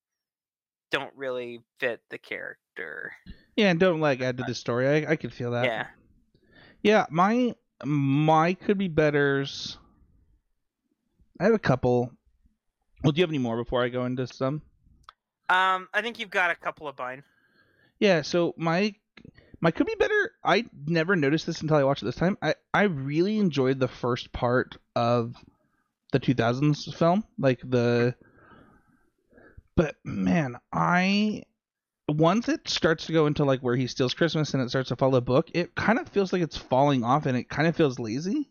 don't 0.90 1.12
really 1.16 1.60
fit 1.80 2.00
the 2.10 2.18
character. 2.18 3.12
Yeah, 3.56 3.70
and 3.70 3.80
don't 3.80 4.00
like 4.00 4.20
add 4.20 4.36
to 4.38 4.44
the 4.46 4.54
story. 4.54 4.88
I 4.88 5.12
I 5.12 5.16
could 5.16 5.32
feel 5.32 5.52
that. 5.52 5.64
yeah. 5.64 5.86
Yeah, 6.82 7.06
my 7.10 7.54
my 7.84 8.54
could 8.54 8.78
be 8.78 8.88
betters. 8.88 9.78
I 11.40 11.44
have 11.44 11.54
a 11.54 11.58
couple. 11.58 12.12
Well, 13.02 13.12
do 13.12 13.18
you 13.18 13.22
have 13.22 13.30
any 13.30 13.38
more 13.38 13.56
before 13.56 13.82
I 13.82 13.88
go 13.88 14.04
into 14.04 14.26
some? 14.26 14.62
Um, 15.48 15.88
I 15.92 16.02
think 16.02 16.18
you've 16.18 16.30
got 16.30 16.50
a 16.50 16.54
couple 16.54 16.86
of 16.86 16.98
mine. 16.98 17.22
Yeah, 17.98 18.22
so 18.22 18.54
my 18.56 18.94
my 19.60 19.70
could 19.70 19.86
be 19.86 19.94
better. 19.98 20.32
I 20.44 20.64
never 20.86 21.16
noticed 21.16 21.46
this 21.46 21.60
until 21.60 21.76
I 21.76 21.84
watched 21.84 22.02
it 22.02 22.06
this 22.06 22.16
time. 22.16 22.38
I 22.42 22.54
I 22.72 22.82
really 22.84 23.38
enjoyed 23.38 23.80
the 23.80 23.88
first 23.88 24.32
part 24.32 24.76
of 24.94 25.34
the 26.12 26.20
2000s 26.20 26.94
film, 26.94 27.24
like 27.38 27.60
the 27.64 28.14
but 29.76 29.96
man, 30.04 30.56
I 30.72 31.44
once 32.08 32.48
it 32.48 32.68
starts 32.68 33.06
to 33.06 33.12
go 33.12 33.26
into 33.26 33.44
like 33.44 33.60
where 33.60 33.76
he 33.76 33.86
steals 33.86 34.14
Christmas 34.14 34.52
and 34.52 34.62
it 34.62 34.68
starts 34.68 34.88
to 34.88 34.96
follow 34.96 35.12
the 35.12 35.22
book, 35.22 35.50
it 35.54 35.74
kind 35.74 35.98
of 35.98 36.08
feels 36.08 36.32
like 36.32 36.42
it's 36.42 36.56
falling 36.56 37.04
off 37.04 37.26
and 37.26 37.36
it 37.36 37.48
kind 37.48 37.68
of 37.68 37.76
feels 37.76 37.98
lazy. 37.98 38.50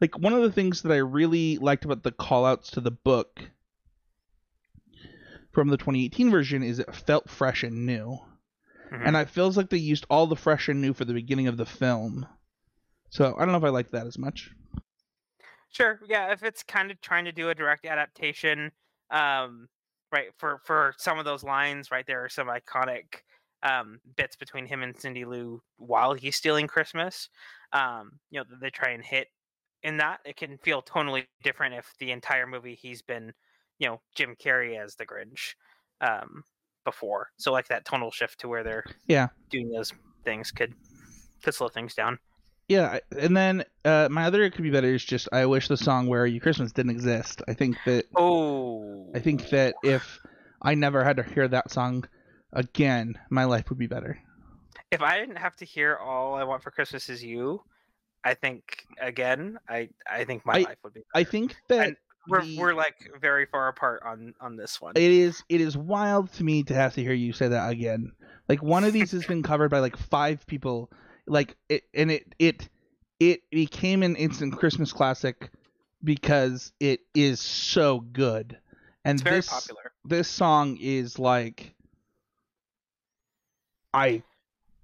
Like 0.00 0.18
one 0.18 0.32
of 0.32 0.42
the 0.42 0.52
things 0.52 0.82
that 0.82 0.92
I 0.92 0.96
really 0.96 1.58
liked 1.58 1.84
about 1.84 2.02
the 2.02 2.12
call 2.12 2.46
outs 2.46 2.70
to 2.72 2.80
the 2.80 2.90
book 2.90 3.50
from 5.52 5.68
the 5.68 5.76
2018 5.76 6.30
version 6.30 6.62
is 6.62 6.78
it 6.78 6.94
felt 6.94 7.28
fresh 7.30 7.62
and 7.62 7.86
new 7.86 8.18
Mhm. 8.92 9.06
and 9.06 9.16
it 9.16 9.30
feels 9.30 9.56
like 9.56 9.70
they 9.70 9.76
used 9.78 10.06
all 10.10 10.26
the 10.26 10.36
fresh 10.36 10.68
and 10.68 10.80
new 10.80 10.92
for 10.92 11.04
the 11.04 11.14
beginning 11.14 11.48
of 11.48 11.56
the 11.56 11.66
film. 11.66 12.26
So 13.10 13.34
I 13.36 13.40
don't 13.40 13.52
know 13.52 13.58
if 13.58 13.64
I 13.64 13.68
like 13.70 13.90
that 13.90 14.06
as 14.06 14.18
much. 14.18 14.50
Sure, 15.70 16.00
yeah. 16.06 16.32
If 16.32 16.42
it's 16.42 16.62
kind 16.62 16.90
of 16.90 17.00
trying 17.00 17.24
to 17.24 17.32
do 17.32 17.48
a 17.48 17.54
direct 17.54 17.86
adaptation, 17.86 18.72
um, 19.10 19.68
right 20.10 20.28
for 20.38 20.60
for 20.64 20.94
some 20.98 21.18
of 21.18 21.24
those 21.24 21.42
lines, 21.42 21.90
right 21.90 22.06
there 22.06 22.24
are 22.24 22.28
some 22.28 22.48
iconic 22.48 23.22
um, 23.62 24.00
bits 24.16 24.36
between 24.36 24.66
him 24.66 24.82
and 24.82 24.98
Cindy 24.98 25.24
Lou 25.24 25.62
while 25.76 26.14
he's 26.14 26.36
stealing 26.36 26.66
Christmas. 26.66 27.28
Um, 27.72 28.18
you 28.30 28.40
know, 28.40 28.44
they 28.60 28.70
try 28.70 28.90
and 28.90 29.04
hit 29.04 29.28
in 29.82 29.96
that. 29.98 30.20
It 30.24 30.36
can 30.36 30.58
feel 30.58 30.82
totally 30.82 31.26
different 31.42 31.74
if 31.74 31.94
the 31.98 32.10
entire 32.12 32.46
movie 32.46 32.74
he's 32.74 33.02
been, 33.02 33.32
you 33.82 33.88
know, 33.88 34.00
Jim 34.14 34.36
Carrey 34.42 34.80
as 34.82 34.94
the 34.94 35.04
Grinch 35.04 35.54
um, 36.00 36.44
before. 36.84 37.30
So 37.36 37.50
like 37.50 37.66
that 37.68 37.84
tonal 37.84 38.12
shift 38.12 38.38
to 38.40 38.48
where 38.48 38.62
they're 38.62 38.84
Yeah. 39.08 39.28
doing 39.50 39.70
those 39.72 39.92
things 40.24 40.52
could 40.52 40.72
could 41.42 41.54
slow 41.54 41.68
things 41.68 41.94
down. 41.94 42.18
Yeah, 42.68 43.00
and 43.18 43.36
then 43.36 43.64
uh, 43.84 44.08
my 44.08 44.24
other 44.24 44.44
it 44.44 44.52
could 44.54 44.62
be 44.62 44.70
better 44.70 44.94
is 44.94 45.04
just 45.04 45.28
I 45.32 45.46
wish 45.46 45.66
the 45.66 45.76
song 45.76 46.06
"Where 46.06 46.22
Are 46.22 46.26
You 46.26 46.40
Christmas" 46.40 46.70
didn't 46.70 46.92
exist. 46.92 47.42
I 47.48 47.54
think 47.54 47.76
that 47.86 48.06
Oh, 48.16 49.10
I 49.14 49.18
think 49.18 49.50
that 49.50 49.74
if 49.82 50.20
I 50.62 50.74
never 50.74 51.02
had 51.02 51.16
to 51.16 51.24
hear 51.24 51.48
that 51.48 51.72
song 51.72 52.04
again, 52.52 53.18
my 53.30 53.44
life 53.44 53.68
would 53.68 53.78
be 53.80 53.88
better. 53.88 54.16
if 54.92 55.02
I 55.02 55.18
didn't 55.18 55.36
have 55.36 55.56
to 55.56 55.64
hear 55.64 55.96
"All 55.96 56.34
I 56.34 56.44
Want 56.44 56.62
for 56.62 56.70
Christmas 56.70 57.08
Is 57.08 57.22
You," 57.22 57.62
I 58.24 58.34
think 58.34 58.62
again, 59.00 59.58
I 59.68 59.88
I 60.08 60.24
think 60.24 60.46
my 60.46 60.54
I- 60.54 60.62
life 60.62 60.78
would 60.84 60.94
be. 60.94 61.02
I 61.14 61.24
think 61.24 61.56
that 61.68 61.96
we're 62.28 62.42
the- 62.44 62.58
we're 62.58 62.74
like 62.74 63.10
very 63.20 63.46
far 63.46 63.68
apart 63.68 64.02
on 64.04 64.34
on 64.40 64.56
this 64.56 64.80
one. 64.80 64.92
it 64.96 65.10
is 65.10 65.42
it 65.48 65.60
is 65.60 65.76
wild 65.76 66.32
to 66.34 66.44
me 66.44 66.62
to 66.64 66.74
have 66.74 66.94
to 66.94 67.02
hear 67.02 67.12
you 67.12 67.32
say 67.32 67.48
that 67.48 67.70
again. 67.70 68.12
Like 68.48 68.62
one 68.62 68.84
of 68.84 68.92
these 68.92 69.12
has 69.12 69.24
been 69.24 69.42
covered 69.42 69.70
by 69.70 69.78
like 69.78 69.96
five 69.96 70.46
people. 70.46 70.90
Like 71.26 71.56
it 71.68 71.84
and 71.94 72.10
it 72.10 72.34
it 72.38 72.68
it 73.20 73.48
became 73.50 74.02
an 74.02 74.16
instant 74.16 74.58
Christmas 74.58 74.92
classic 74.92 75.50
because 76.02 76.72
it 76.80 77.00
is 77.14 77.40
so 77.40 78.00
good. 78.00 78.58
And 79.04 79.16
it's 79.16 79.22
very 79.22 79.36
this 79.36 79.48
popular. 79.48 79.92
this 80.04 80.28
song 80.28 80.76
is 80.80 81.18
like 81.18 81.74
I 83.94 84.22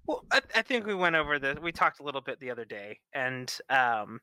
Well, 0.05 0.23
I, 0.31 0.41
I 0.55 0.61
think 0.61 0.85
we 0.85 0.95
went 0.95 1.15
over 1.15 1.39
this. 1.39 1.57
We 1.59 1.71
talked 1.71 1.99
a 1.99 2.03
little 2.03 2.21
bit 2.21 2.39
the 2.39 2.51
other 2.51 2.65
day, 2.65 2.99
and 3.13 3.53
um, 3.69 4.19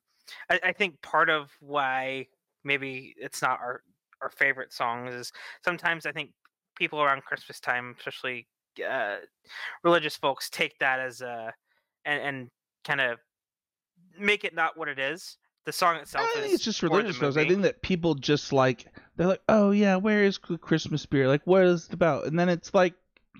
I, 0.50 0.60
I 0.64 0.72
think 0.72 1.00
part 1.02 1.28
of 1.30 1.50
why 1.60 2.28
maybe 2.66 3.14
it's 3.16 3.40
not 3.40 3.60
our 3.60 3.80
our 4.20 4.30
favorite 4.30 4.72
songs 4.72 5.14
is 5.14 5.32
sometimes 5.64 6.04
I 6.06 6.12
think 6.12 6.30
people 6.76 7.00
around 7.00 7.24
Christmas 7.24 7.60
time, 7.60 7.94
especially 7.98 8.46
uh, 8.86 9.16
religious 9.84 10.16
folks, 10.16 10.50
take 10.50 10.78
that 10.80 11.00
as 11.00 11.20
a 11.20 11.54
and, 12.04 12.20
and 12.20 12.50
kind 12.84 13.00
of 13.00 13.18
make 14.18 14.44
it 14.44 14.54
not 14.54 14.76
what 14.76 14.88
it 14.88 14.98
is. 14.98 15.38
The 15.64 15.72
song 15.72 15.96
itself 15.96 16.28
is 16.36 16.42
think 16.42 16.54
it's 16.54 16.64
just 16.64 16.82
religious 16.82 17.16
folks. 17.16 17.36
I 17.36 17.46
think 17.48 17.62
that 17.62 17.82
people 17.82 18.14
just 18.14 18.52
like 18.52 18.86
they're 19.16 19.26
like, 19.26 19.42
oh 19.48 19.70
yeah, 19.72 19.96
where 19.96 20.22
is 20.24 20.38
Christmas 20.38 21.02
spirit? 21.02 21.28
Like, 21.28 21.44
what 21.44 21.64
is 21.64 21.86
it 21.86 21.92
about? 21.92 22.26
And 22.26 22.38
then 22.38 22.48
it's 22.48 22.72
like, 22.72 22.94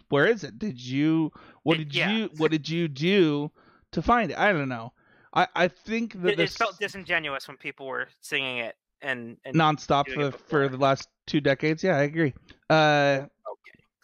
where 0.08 0.26
is 0.26 0.42
it? 0.42 0.58
Did 0.58 0.80
you? 0.80 1.30
What 1.62 1.76
It- 1.76 1.84
did 1.84 1.94
yeah. 1.94 2.10
you? 2.10 2.30
What 2.36 2.50
did 2.50 2.68
you 2.68 2.88
do 2.88 3.52
to 3.92 4.02
find 4.02 4.30
it? 4.32 4.38
I 4.38 4.52
don't 4.52 4.68
know. 4.68 4.92
I 5.32 5.46
I 5.54 5.68
think 5.68 6.20
that 6.22 6.32
it, 6.32 6.40
it 6.40 6.50
felt 6.50 6.78
disingenuous 6.80 7.46
when 7.46 7.56
people 7.58 7.86
were 7.86 8.08
singing 8.20 8.58
it 8.58 8.74
and, 9.02 9.36
and 9.44 9.54
nonstop 9.54 10.12
for, 10.12 10.30
for 10.30 10.68
the 10.68 10.76
last 10.76 11.08
two 11.26 11.40
decades. 11.40 11.82
Yeah, 11.82 11.96
I 11.96 12.02
agree. 12.02 12.34
Uh, 12.70 13.26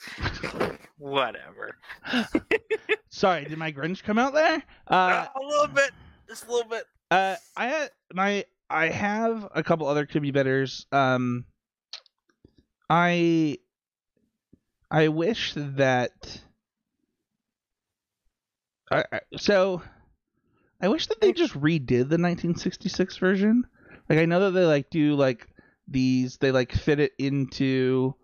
okay. 0.55 0.77
whatever. 0.99 1.77
sorry, 3.11 3.45
did 3.45 3.59
my 3.59 3.73
Grinch 3.73 4.03
come 4.03 4.19
out 4.19 4.35
there? 4.35 4.63
Uh, 4.89 5.27
a 5.35 5.45
little 5.45 5.69
bit, 5.69 5.91
just 6.29 6.47
a 6.47 6.51
little 6.51 6.69
bit. 6.69 6.85
Uh, 7.11 7.37
I 7.57 7.67
had 7.67 7.91
my 8.15 8.45
I 8.71 8.89
have 8.89 9.51
a 9.55 9.63
couple 9.63 9.87
other 9.87 10.07
could 10.07 10.23
be 10.23 10.31
betters. 10.31 10.87
Um, 10.93 11.45
I 12.89 13.59
I 14.91 15.09
wish 15.09 15.53
that 15.57 16.41
I, 18.91 19.05
I, 19.13 19.21
so 19.37 19.83
I 20.81 20.89
wish 20.89 21.07
that 21.07 21.21
they 21.21 21.33
just 21.33 21.55
redid 21.55 21.89
the 21.89 22.19
1966 22.19 23.17
version. 23.17 23.67
Like 24.13 24.21
I 24.21 24.27
know 24.27 24.41
that 24.41 24.51
they 24.51 24.67
like 24.67 24.91
do 24.91 25.15
like 25.15 25.49
these 25.89 26.37
they 26.37 26.53
like 26.53 26.71
fit 26.71 27.01
it 27.01 27.13
into 27.19 28.15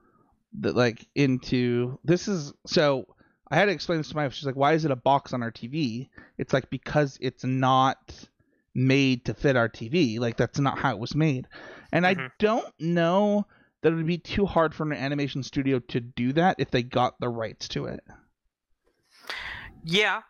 the 0.52 0.74
like 0.74 1.08
into 1.14 1.98
this 2.04 2.28
is 2.28 2.52
so 2.66 3.06
I 3.50 3.56
had 3.56 3.64
to 3.64 3.72
explain 3.72 3.96
this 3.96 4.10
to 4.10 4.16
my 4.16 4.24
wife. 4.24 4.34
She's 4.34 4.44
like, 4.44 4.54
"Why 4.54 4.74
is 4.74 4.84
it 4.84 4.90
a 4.90 4.96
box 4.96 5.32
on 5.32 5.42
our 5.42 5.50
TV?" 5.50 6.10
It's 6.36 6.52
like 6.52 6.68
because 6.68 7.16
it's 7.22 7.42
not 7.42 8.28
made 8.74 9.24
to 9.24 9.32
fit 9.32 9.56
our 9.56 9.70
TV. 9.70 10.18
Like 10.18 10.36
that's 10.36 10.58
not 10.58 10.76
how 10.78 10.90
it 10.90 10.98
was 10.98 11.14
made. 11.14 11.48
And 11.90 12.06
I 12.06 12.16
Mhm. 12.16 12.32
don't 12.38 12.74
know 12.78 13.46
that 13.80 13.90
it 13.90 13.96
would 13.96 14.06
be 14.06 14.18
too 14.18 14.44
hard 14.44 14.74
for 14.74 14.82
an 14.82 14.92
animation 14.92 15.42
studio 15.42 15.78
to 15.78 16.00
do 16.00 16.34
that 16.34 16.56
if 16.58 16.70
they 16.70 16.82
got 16.82 17.18
the 17.18 17.30
rights 17.30 17.66
to 17.68 17.86
it. 17.86 18.00
Yeah, 19.82 20.20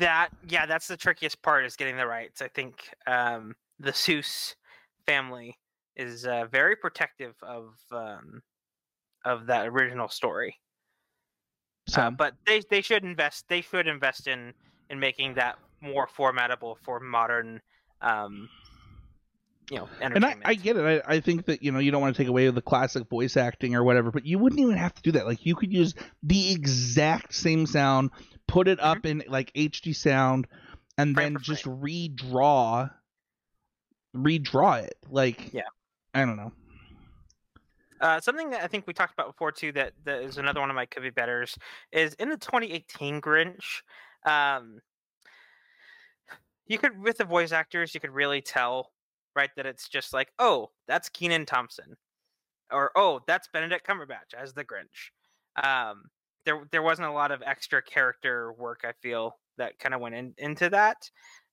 that 0.00 0.30
yeah, 0.48 0.66
that's 0.66 0.88
the 0.88 0.96
trickiest 0.96 1.40
part 1.40 1.66
is 1.66 1.76
getting 1.76 1.96
the 1.96 2.08
rights. 2.08 2.42
I 2.42 2.48
think 2.48 2.90
um, 3.06 3.54
the 3.78 3.92
Seuss 3.92 4.56
family 5.06 5.58
is 5.96 6.26
uh, 6.26 6.46
very 6.50 6.76
protective 6.76 7.34
of 7.42 7.74
um, 7.90 8.42
of 9.24 9.46
that 9.46 9.66
original 9.66 10.08
story. 10.08 10.58
So 11.88 12.02
Uh, 12.02 12.10
but 12.10 12.34
they 12.46 12.62
they 12.70 12.80
should 12.80 13.04
invest 13.04 13.46
they 13.48 13.60
should 13.60 13.86
invest 13.86 14.26
in 14.26 14.54
in 14.90 15.00
making 15.00 15.34
that 15.34 15.58
more 15.80 16.06
formatable 16.06 16.76
for 16.84 17.00
modern 17.00 17.60
um, 18.00 18.48
you 19.70 19.78
know 19.78 19.88
and 20.00 20.24
I. 20.24 20.36
I 20.44 20.54
get 20.54 20.76
it. 20.76 21.02
I, 21.06 21.14
I 21.14 21.20
think 21.20 21.46
that 21.46 21.62
you 21.62 21.72
know 21.72 21.78
you 21.78 21.90
don't 21.90 22.00
want 22.00 22.14
to 22.14 22.22
take 22.22 22.28
away 22.28 22.48
the 22.50 22.62
classic 22.62 23.08
voice 23.08 23.36
acting 23.36 23.74
or 23.74 23.82
whatever, 23.82 24.10
but 24.10 24.26
you 24.26 24.38
wouldn't 24.38 24.60
even 24.60 24.76
have 24.76 24.94
to 24.94 25.02
do 25.02 25.12
that. 25.12 25.26
Like 25.26 25.46
you 25.46 25.54
could 25.54 25.72
use 25.72 25.94
the 26.22 26.52
exact 26.52 27.34
same 27.34 27.66
sound, 27.66 28.10
put 28.46 28.68
it 28.68 28.80
up 28.80 29.06
in 29.06 29.22
like 29.28 29.52
HD 29.54 29.94
sound, 29.94 30.46
and 30.98 31.14
Frame 31.14 31.34
then 31.34 31.42
just 31.42 31.64
redraw, 31.64 32.90
redraw 34.14 34.82
it. 34.82 34.96
Like 35.10 35.52
Yeah. 35.52 35.62
I 36.14 36.24
don't 36.24 36.36
know. 36.36 36.52
Uh, 38.00 38.20
something 38.20 38.50
that 38.50 38.64
I 38.64 38.66
think 38.66 38.86
we 38.86 38.92
talked 38.92 39.12
about 39.12 39.28
before 39.28 39.52
too 39.52 39.70
that, 39.72 39.92
that 40.04 40.22
is 40.22 40.36
another 40.36 40.60
one 40.60 40.70
of 40.70 40.76
my 40.76 40.86
could 40.86 41.04
be 41.04 41.10
betters 41.10 41.56
is 41.92 42.14
in 42.14 42.30
the 42.30 42.36
2018 42.36 43.20
Grinch. 43.20 43.82
Um, 44.26 44.80
you 46.66 46.78
could 46.78 47.00
with 47.00 47.18
the 47.18 47.24
voice 47.24 47.52
actors, 47.52 47.94
you 47.94 48.00
could 48.00 48.10
really 48.10 48.40
tell, 48.40 48.90
right, 49.36 49.50
that 49.56 49.66
it's 49.66 49.88
just 49.88 50.12
like, 50.12 50.32
oh, 50.40 50.70
that's 50.88 51.08
Kenan 51.08 51.46
Thompson, 51.46 51.96
or 52.72 52.90
oh, 52.96 53.20
that's 53.26 53.48
Benedict 53.52 53.86
Cumberbatch 53.86 54.34
as 54.36 54.52
the 54.52 54.64
Grinch. 54.64 55.12
Um, 55.62 56.04
there 56.44 56.66
there 56.72 56.82
wasn't 56.82 57.08
a 57.08 57.12
lot 57.12 57.30
of 57.30 57.42
extra 57.44 57.82
character 57.82 58.52
work. 58.52 58.80
I 58.84 58.92
feel 59.00 59.38
that 59.58 59.78
kind 59.78 59.94
of 59.94 60.00
went 60.00 60.14
in, 60.14 60.34
into 60.38 60.70
that, 60.70 61.08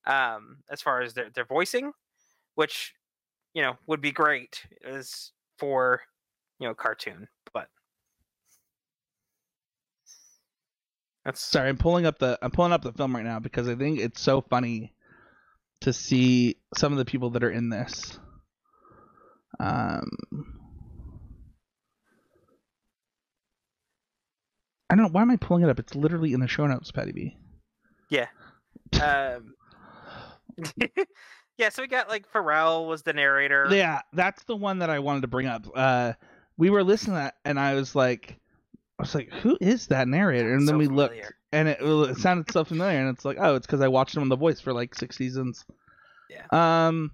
um, 0.06 0.58
as 0.70 0.82
far 0.82 1.00
as 1.00 1.14
their 1.14 1.30
their 1.30 1.44
voicing, 1.44 1.92
which 2.54 2.94
you 3.54 3.62
know 3.62 3.76
would 3.86 4.00
be 4.00 4.12
great 4.12 4.64
as 4.84 5.32
for 5.58 6.00
you 6.58 6.68
know 6.68 6.74
cartoon 6.74 7.28
but 7.52 7.68
that's 11.24 11.40
Sorry, 11.40 11.68
I'm 11.68 11.76
pulling 11.76 12.06
up 12.06 12.18
the 12.18 12.38
I'm 12.40 12.50
pulling 12.50 12.72
up 12.72 12.82
the 12.82 12.92
film 12.92 13.14
right 13.14 13.24
now 13.24 13.38
because 13.38 13.68
I 13.68 13.74
think 13.74 14.00
it's 14.00 14.20
so 14.20 14.40
funny 14.40 14.94
to 15.82 15.92
see 15.92 16.56
some 16.76 16.92
of 16.92 16.98
the 16.98 17.04
people 17.04 17.30
that 17.30 17.44
are 17.44 17.50
in 17.50 17.68
this. 17.68 18.18
Um, 19.58 20.08
I 24.88 24.94
don't 24.94 25.04
know 25.04 25.10
why 25.10 25.22
am 25.22 25.30
I 25.30 25.36
pulling 25.36 25.62
it 25.62 25.68
up. 25.68 25.78
It's 25.78 25.94
literally 25.94 26.32
in 26.32 26.40
the 26.40 26.48
show 26.48 26.66
notes, 26.66 26.90
Patty 26.90 27.12
B. 27.12 27.36
Yeah. 28.08 28.28
Um 29.02 29.54
yeah 31.60 31.68
so 31.68 31.82
we 31.82 31.88
got 31.88 32.08
like 32.08 32.30
pharrell 32.32 32.88
was 32.88 33.02
the 33.02 33.12
narrator 33.12 33.68
Yeah, 33.70 34.00
that's 34.14 34.42
the 34.44 34.56
one 34.56 34.78
that 34.78 34.88
I 34.90 34.98
wanted 34.98 35.20
to 35.22 35.28
bring 35.28 35.46
up. 35.46 35.66
Uh, 35.74 36.14
we 36.56 36.70
were 36.70 36.82
listening 36.82 37.16
to 37.16 37.20
that, 37.20 37.34
and 37.44 37.60
I 37.60 37.74
was 37.74 37.94
like, 37.94 38.38
I 38.98 39.02
was 39.02 39.14
like, 39.14 39.30
who 39.30 39.56
is 39.60 39.86
that 39.88 40.08
narrator? 40.08 40.54
And 40.54 40.66
then 40.66 40.74
So 40.74 40.78
we 40.78 40.88
looked, 40.88 41.32
and 41.52 41.68
it, 41.68 41.78
it 41.80 42.16
sounded 42.16 42.50
so 42.50 42.64
familiar, 42.64 42.98
and 42.98 43.14
it's 43.14 43.24
like, 43.24 43.36
oh, 43.38 43.56
it's 43.56 43.66
because 43.66 43.82
I 43.82 43.88
watched 43.88 44.16
him 44.16 44.22
on 44.22 44.28
The 44.30 44.36
Voice 44.36 44.60
for 44.60 44.72
like 44.72 44.94
six 44.94 45.16
seasons. 45.16 45.64
Yeah. 46.30 46.86
Um. 46.86 47.12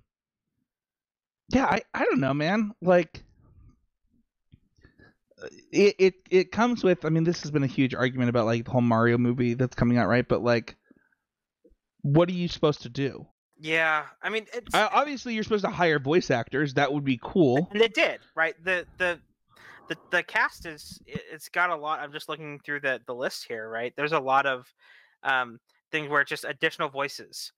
Yeah, 1.53 1.67
I 1.67 1.83
I 1.93 2.05
don't 2.05 2.21
know, 2.21 2.35
man. 2.35 2.73
Like. 2.81 3.23
It, 5.71 5.97
it 5.99 6.15
it 6.31 6.51
comes 6.51 6.83
with 6.83 7.05
I 7.05 7.11
mean 7.11 7.23
this 7.23 7.43
has 7.43 7.51
been 7.51 7.63
a 7.63 7.69
huge 7.69 7.95
argument 7.95 8.31
about 8.31 8.47
like 8.47 8.65
the 8.65 8.71
whole 8.71 8.81
Mario 8.81 9.19
movie 9.19 9.53
that's 9.53 9.75
coming 9.75 9.99
out 9.99 10.09
right 10.09 10.27
but 10.27 10.43
like 10.43 10.77
what 12.01 12.31
are 12.31 12.33
you 12.33 12.49
supposed 12.49 12.83
to 12.83 12.89
do 12.89 13.27
yeah 13.59 14.05
i 14.23 14.29
mean 14.29 14.47
it's 14.53 14.75
uh, 14.75 14.89
obviously 14.93 15.35
you're 15.35 15.43
supposed 15.43 15.65
to 15.65 15.71
hire 15.71 15.99
voice 15.99 16.31
actors. 16.31 16.75
That 16.75 16.93
would 16.93 17.05
be 17.05 17.19
cool. 17.23 17.69
And 17.73 17.81
they 17.81 17.89
did 17.89 18.21
right? 18.35 18.55
The 18.63 18.87
the 18.99 19.19
the, 19.89 19.97
the 20.11 20.23
cast 20.23 20.67
is 20.67 21.01
it- 21.07 21.23
it's 21.33 21.49
got 21.49 21.71
a 21.71 21.77
lot 21.77 22.01
i'm 22.01 22.13
just 22.13 22.29
looking 22.29 22.59
through 22.65 22.81
the 22.81 23.01
the 23.07 23.15
list 23.15 23.47
here 23.49 23.69
right? 23.71 23.93
There's 23.97 24.13
a 24.13 24.21
lot 24.21 24.47
of 24.47 24.67
um 25.23 25.59
things 25.93 26.09
where 26.09 26.21
it's 26.21 26.29
just 26.29 26.45
additional 26.45 26.89
voices 26.89 27.53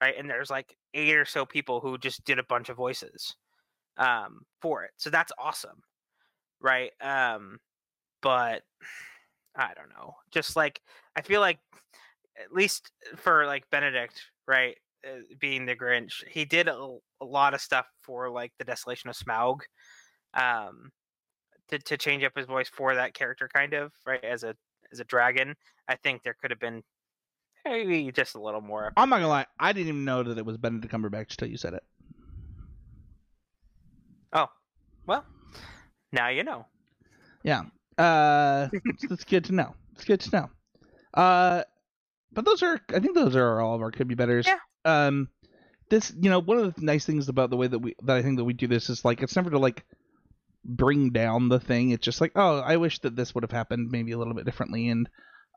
right? 0.00 0.14
And 0.18 0.28
there's 0.28 0.50
like 0.50 0.76
eight 0.94 1.14
or 1.14 1.24
so 1.24 1.44
people 1.46 1.80
who 1.80 1.98
just 1.98 2.24
did 2.24 2.38
a 2.38 2.44
bunch 2.44 2.68
of 2.68 2.76
voices 2.76 3.36
um 3.96 4.40
for 4.60 4.82
it. 4.84 4.90
So 4.96 5.08
that's 5.10 5.32
awesome 5.38 5.82
right? 6.60 6.90
Um 7.00 7.58
but 8.22 8.62
i 9.56 9.72
don't 9.74 9.90
know. 9.90 10.14
Just 10.32 10.56
like 10.56 10.80
i 11.16 11.20
feel 11.20 11.40
like 11.40 11.58
at 12.42 12.52
least 12.52 12.90
for 13.16 13.46
like 13.46 13.70
benedict 13.70 14.20
right 14.48 14.76
uh, 15.06 15.20
being 15.38 15.66
the 15.66 15.76
grinch 15.76 16.24
he 16.28 16.44
did 16.44 16.68
a, 16.68 16.96
a 17.20 17.24
lot 17.24 17.54
of 17.54 17.60
stuff 17.60 17.86
for 18.02 18.30
like 18.30 18.52
the 18.58 18.64
desolation 18.64 19.10
of 19.10 19.16
smaug 19.16 19.60
um 20.34 20.90
to, 21.68 21.78
to 21.78 21.96
change 21.96 22.22
up 22.24 22.32
his 22.36 22.46
voice 22.46 22.68
for 22.68 22.94
that 22.94 23.14
character 23.14 23.48
kind 23.52 23.72
of 23.72 23.92
right 24.06 24.24
as 24.24 24.44
a 24.44 24.54
as 24.92 25.00
a 25.00 25.04
dragon 25.04 25.54
i 25.88 25.96
think 25.96 26.22
there 26.22 26.36
could 26.40 26.50
have 26.50 26.60
been 26.60 26.82
maybe 27.64 28.12
just 28.12 28.34
a 28.34 28.40
little 28.40 28.60
more 28.60 28.92
I'm 28.96 29.08
not 29.08 29.16
gonna 29.16 29.28
lie, 29.28 29.46
I 29.58 29.72
didn't 29.72 29.88
even 29.88 30.04
know 30.04 30.22
that 30.22 30.36
it 30.36 30.44
was 30.44 30.58
Benedict 30.58 30.92
Cumberbatch 30.92 31.30
until 31.30 31.48
you 31.48 31.56
said 31.56 31.72
it. 31.74 31.82
oh 34.34 34.48
well 35.06 35.24
now 36.12 36.28
you 36.28 36.44
know 36.44 36.66
Yeah. 37.44 37.62
Uh, 37.96 38.68
it's, 38.72 39.04
it's 39.04 39.24
good 39.24 39.44
to 39.44 39.52
know. 39.52 39.74
It's 39.94 40.04
good 40.04 40.20
to 40.20 40.30
know. 40.32 40.50
Uh, 41.22 41.62
but 42.32 42.44
those 42.44 42.62
are, 42.62 42.80
I 42.92 42.98
think 42.98 43.14
those 43.14 43.36
are 43.36 43.60
all 43.60 43.76
of 43.76 43.82
our 43.82 43.92
could 43.92 44.08
be 44.08 44.14
betters. 44.16 44.46
Yeah. 44.46 44.58
Um, 44.84 45.28
this, 45.90 46.12
you 46.18 46.30
know, 46.30 46.40
one 46.40 46.58
of 46.58 46.74
the 46.74 46.80
nice 46.82 47.04
things 47.04 47.28
about 47.28 47.50
the 47.50 47.56
way 47.56 47.66
that 47.66 47.78
we, 47.78 47.94
that 48.02 48.16
I 48.16 48.22
think 48.22 48.36
that 48.38 48.44
we 48.44 48.52
do 48.52 48.66
this 48.66 48.88
is 48.88 49.04
like, 49.04 49.22
it's 49.22 49.36
never 49.36 49.50
to 49.50 49.58
like 49.58 49.84
bring 50.64 51.10
down 51.10 51.48
the 51.48 51.60
thing. 51.60 51.90
It's 51.90 52.04
just 52.04 52.20
like, 52.20 52.32
oh, 52.36 52.58
I 52.58 52.76
wish 52.76 53.00
that 53.00 53.16
this 53.16 53.34
would 53.34 53.44
have 53.44 53.50
happened 53.50 53.90
maybe 53.90 54.12
a 54.12 54.18
little 54.18 54.34
bit 54.34 54.44
differently. 54.44 54.88
And, 54.88 55.08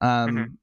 um, 0.02 0.36
Mhm. 0.36 0.58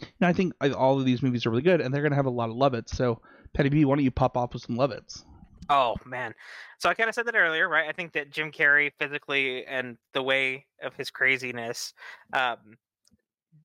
you 0.00 0.06
know, 0.20 0.28
I 0.28 0.32
think 0.32 0.54
all 0.76 0.98
of 0.98 1.04
these 1.04 1.22
movies 1.22 1.46
are 1.46 1.50
really 1.50 1.62
good 1.62 1.80
and 1.80 1.92
they're 1.92 2.02
going 2.02 2.12
to 2.12 2.16
have 2.16 2.26
a 2.26 2.30
lot 2.30 2.48
of 2.50 2.56
love 2.56 2.74
it. 2.74 2.88
So, 2.88 3.20
Patty 3.52 3.68
B, 3.68 3.84
why 3.84 3.96
don't 3.96 4.04
you 4.04 4.10
pop 4.10 4.36
off 4.36 4.52
with 4.54 4.62
some 4.62 4.76
love 4.76 4.90
it's? 4.90 5.24
Oh 5.70 5.94
man. 6.04 6.34
So 6.78 6.88
I 6.88 6.94
kind 6.94 7.08
of 7.08 7.14
said 7.14 7.26
that 7.26 7.36
earlier, 7.36 7.68
right? 7.68 7.88
I 7.88 7.92
think 7.92 8.12
that 8.12 8.30
Jim 8.30 8.50
Carrey 8.52 8.92
physically 8.98 9.64
and 9.64 9.96
the 10.12 10.22
way 10.22 10.66
of 10.82 10.94
his 10.94 11.10
craziness, 11.10 11.94
um, 12.32 12.76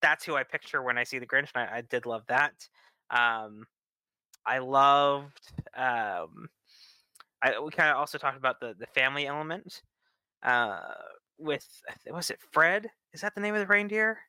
that's 0.01 0.23
who 0.23 0.35
I 0.35 0.43
picture 0.43 0.81
when 0.81 0.97
I 0.97 1.03
see 1.03 1.19
the 1.19 1.25
Grinch, 1.25 1.49
and 1.55 1.67
I, 1.69 1.77
I 1.77 1.81
did 1.81 2.05
love 2.05 2.23
that. 2.27 2.53
Um, 3.09 3.65
I 4.45 4.60
loved. 4.60 5.39
Um, 5.75 6.49
I 7.41 7.60
we 7.60 7.71
kind 7.71 7.89
of 7.89 7.97
also 7.97 8.17
talked 8.17 8.38
about 8.38 8.60
the 8.60 8.75
the 8.78 8.88
family 8.88 9.28
element. 9.28 9.82
Uh, 10.43 10.80
with 11.38 11.65
was 12.12 12.30
it 12.30 12.39
Fred? 12.52 12.89
Is 13.13 13.21
that 13.21 13.36
the 13.36 13.41
name 13.41 13.56
of 13.56 13.62
the 13.62 13.67
reindeer? 13.67 14.19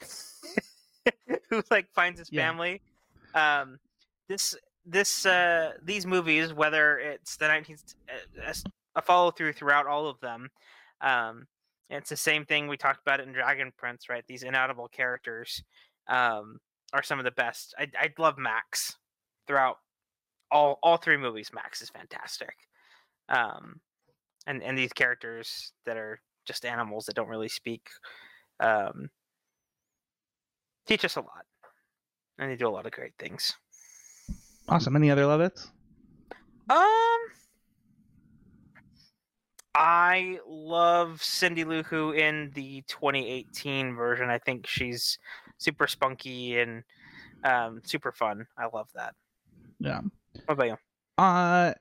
Who 1.50 1.62
like 1.70 1.88
finds 1.94 2.18
his 2.18 2.28
Yeah. 2.30 2.48
family? 2.48 2.82
Um, 3.34 3.78
this 4.28 4.54
this 4.86 5.26
uh 5.26 5.72
these 5.82 6.06
movies 6.06 6.54
whether 6.54 6.98
it's 6.98 7.36
the 7.36 7.46
19th 7.46 7.94
uh, 8.08 8.52
a 8.94 9.02
follow 9.02 9.32
through 9.32 9.52
throughout 9.52 9.86
all 9.86 10.06
of 10.06 10.20
them 10.20 10.48
um 11.00 11.46
it's 11.90 12.08
the 12.08 12.16
same 12.16 12.44
thing 12.44 12.68
we 12.68 12.76
talked 12.76 13.00
about 13.04 13.18
it 13.18 13.26
in 13.26 13.32
dragon 13.32 13.72
prince 13.76 14.08
right 14.08 14.24
these 14.28 14.44
inaudible 14.44 14.88
characters 14.88 15.62
um 16.08 16.58
are 16.92 17.02
some 17.02 17.18
of 17.18 17.24
the 17.24 17.32
best 17.32 17.74
i 17.78 17.88
i 17.98 18.08
love 18.16 18.38
max 18.38 18.96
throughout 19.46 19.78
all 20.50 20.78
all 20.82 20.96
three 20.96 21.16
movies 21.16 21.50
max 21.52 21.82
is 21.82 21.90
fantastic 21.90 22.54
um 23.28 23.80
and 24.46 24.62
and 24.62 24.78
these 24.78 24.92
characters 24.92 25.72
that 25.84 25.96
are 25.96 26.20
just 26.44 26.64
animals 26.64 27.06
that 27.06 27.16
don't 27.16 27.28
really 27.28 27.48
speak 27.48 27.88
um 28.60 29.10
teach 30.86 31.04
us 31.04 31.16
a 31.16 31.20
lot 31.20 31.44
and 32.38 32.50
they 32.50 32.56
do 32.56 32.68
a 32.68 32.70
lot 32.70 32.86
of 32.86 32.92
great 32.92 33.14
things 33.18 33.54
Awesome. 34.68 34.96
Any 34.96 35.10
other 35.12 35.26
love 35.26 35.40
it's? 35.40 35.70
Um, 36.68 37.18
I 39.76 40.40
love 40.48 41.22
Cindy 41.22 41.64
Lou 41.64 41.84
Who 41.84 42.10
in 42.12 42.50
the 42.54 42.82
2018 42.88 43.94
version. 43.94 44.28
I 44.28 44.38
think 44.38 44.66
she's 44.66 45.18
super 45.58 45.86
spunky 45.86 46.58
and 46.58 46.82
Um, 47.44 47.80
super 47.84 48.10
fun. 48.10 48.48
I 48.58 48.66
love 48.74 48.88
that. 48.96 49.14
Yeah. 49.78 50.00
What 50.46 50.54
about 50.54 50.66
you? 50.66 50.76
Uh, 51.18 51.74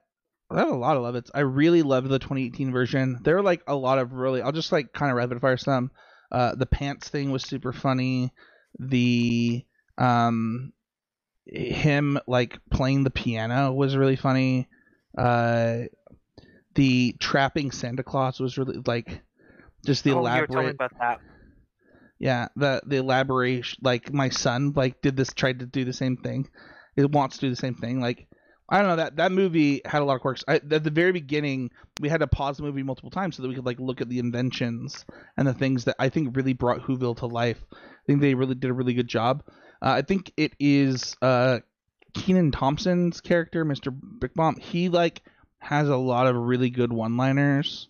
I 0.50 0.60
have 0.60 0.70
a 0.70 0.76
lot 0.76 0.98
of 0.98 1.04
love 1.04 1.16
it. 1.16 1.30
I 1.34 1.42
really 1.42 1.82
love 1.82 2.08
the 2.08 2.20
2018 2.20 2.72
version. 2.72 3.20
There 3.24 3.38
are 3.38 3.44
like 3.44 3.62
a 3.68 3.76
lot 3.76 4.00
of 4.00 4.14
really. 4.14 4.42
I'll 4.42 4.52
just 4.52 4.72
like 4.72 4.94
kind 4.94 5.12
of 5.12 5.18
rapid 5.18 5.42
fire 5.42 5.58
some. 5.58 5.92
Uh, 6.32 6.56
the 6.56 6.66
pants 6.66 7.10
thing 7.10 7.32
was 7.32 7.44
super 7.44 7.74
funny. 7.74 8.32
The 8.80 9.66
um, 9.98 10.74
him 11.46 12.20
like 12.28 12.60
playing 12.70 13.04
the 13.04 13.10
piano 13.10 13.72
was 13.74 13.96
really 13.96 14.16
funny. 14.16 14.68
Uh, 15.18 15.84
the 16.76 17.16
trapping 17.20 17.72
Santa 17.72 18.04
Claus 18.04 18.40
was 18.40 18.58
really 18.58 18.82
like 18.86 19.22
just 19.86 20.04
the 20.04 20.12
oh, 20.12 20.14
you 20.14 20.22
were 20.22 20.48
telling 20.48 20.48
me 20.48 20.50
elaborate. 20.50 20.76
about 20.76 20.92
that. 21.00 21.20
Yeah, 22.20 22.48
the 22.56 22.82
the 22.86 22.98
elaboration. 22.98 23.80
Like 23.82 24.14
my 24.14 24.30
son 24.30 24.74
like 24.76 25.02
did 25.02 25.16
this, 25.16 25.34
tried 25.34 25.60
to 25.60 25.66
do 25.66 25.86
the 25.86 25.94
same 25.94 26.18
thing. 26.18 26.50
It 26.96 27.12
wants 27.12 27.38
to 27.38 27.42
do 27.42 27.50
the 27.50 27.56
same 27.56 27.76
thing. 27.76 28.00
Like 28.00 28.28
I 28.70 28.80
don't 28.80 28.88
know 28.88 28.96
that 28.96 29.18
that 29.18 29.32
movie 29.32 29.82
had 29.86 30.02
a 30.02 30.06
lot 30.06 30.16
of 30.16 30.22
quirks. 30.22 30.44
I, 30.48 30.56
at 30.56 30.84
the 30.84 30.90
very 30.90 31.12
beginning, 31.12 31.70
we 32.02 32.10
had 32.10 32.22
to 32.22 32.28
pause 32.28 32.58
the 32.58 32.64
movie 32.64 32.84
multiple 32.84 33.12
times 33.12 33.36
so 33.36 33.44
that 33.44 33.50
we 33.50 33.56
could 33.56 33.66
like 33.66 33.80
look 33.80 34.02
at 34.02 34.10
the 34.10 34.20
inventions 34.20 35.06
and 35.38 35.48
the 35.48 35.54
things 35.54 35.84
that 35.86 35.96
I 36.00 36.10
think 36.10 36.36
really 36.36 36.54
brought 36.54 36.82
Whoville 36.82 37.18
to 37.18 37.28
life. 37.28 37.64
I 37.72 37.78
think 38.08 38.22
they 38.22 38.34
really 38.34 38.56
did 38.56 38.72
a 38.72 38.74
really 38.74 38.94
good 38.94 39.08
job. 39.08 39.44
Uh, 39.82 39.92
I 39.92 40.02
think 40.02 40.32
it 40.38 40.54
is 40.60 41.16
uh, 41.22 41.60
Kenan 42.16 42.52
Thompson's 42.52 43.22
character, 43.22 43.66
Mr. 43.66 43.96
Bricklebaum. 44.20 44.58
He 44.60 44.90
like 44.90 45.22
has 45.60 45.90
a 45.90 45.98
lot 45.98 46.28
of 46.28 46.36
really 46.36 46.70
good 46.70 46.92
one-liners. 46.94 47.90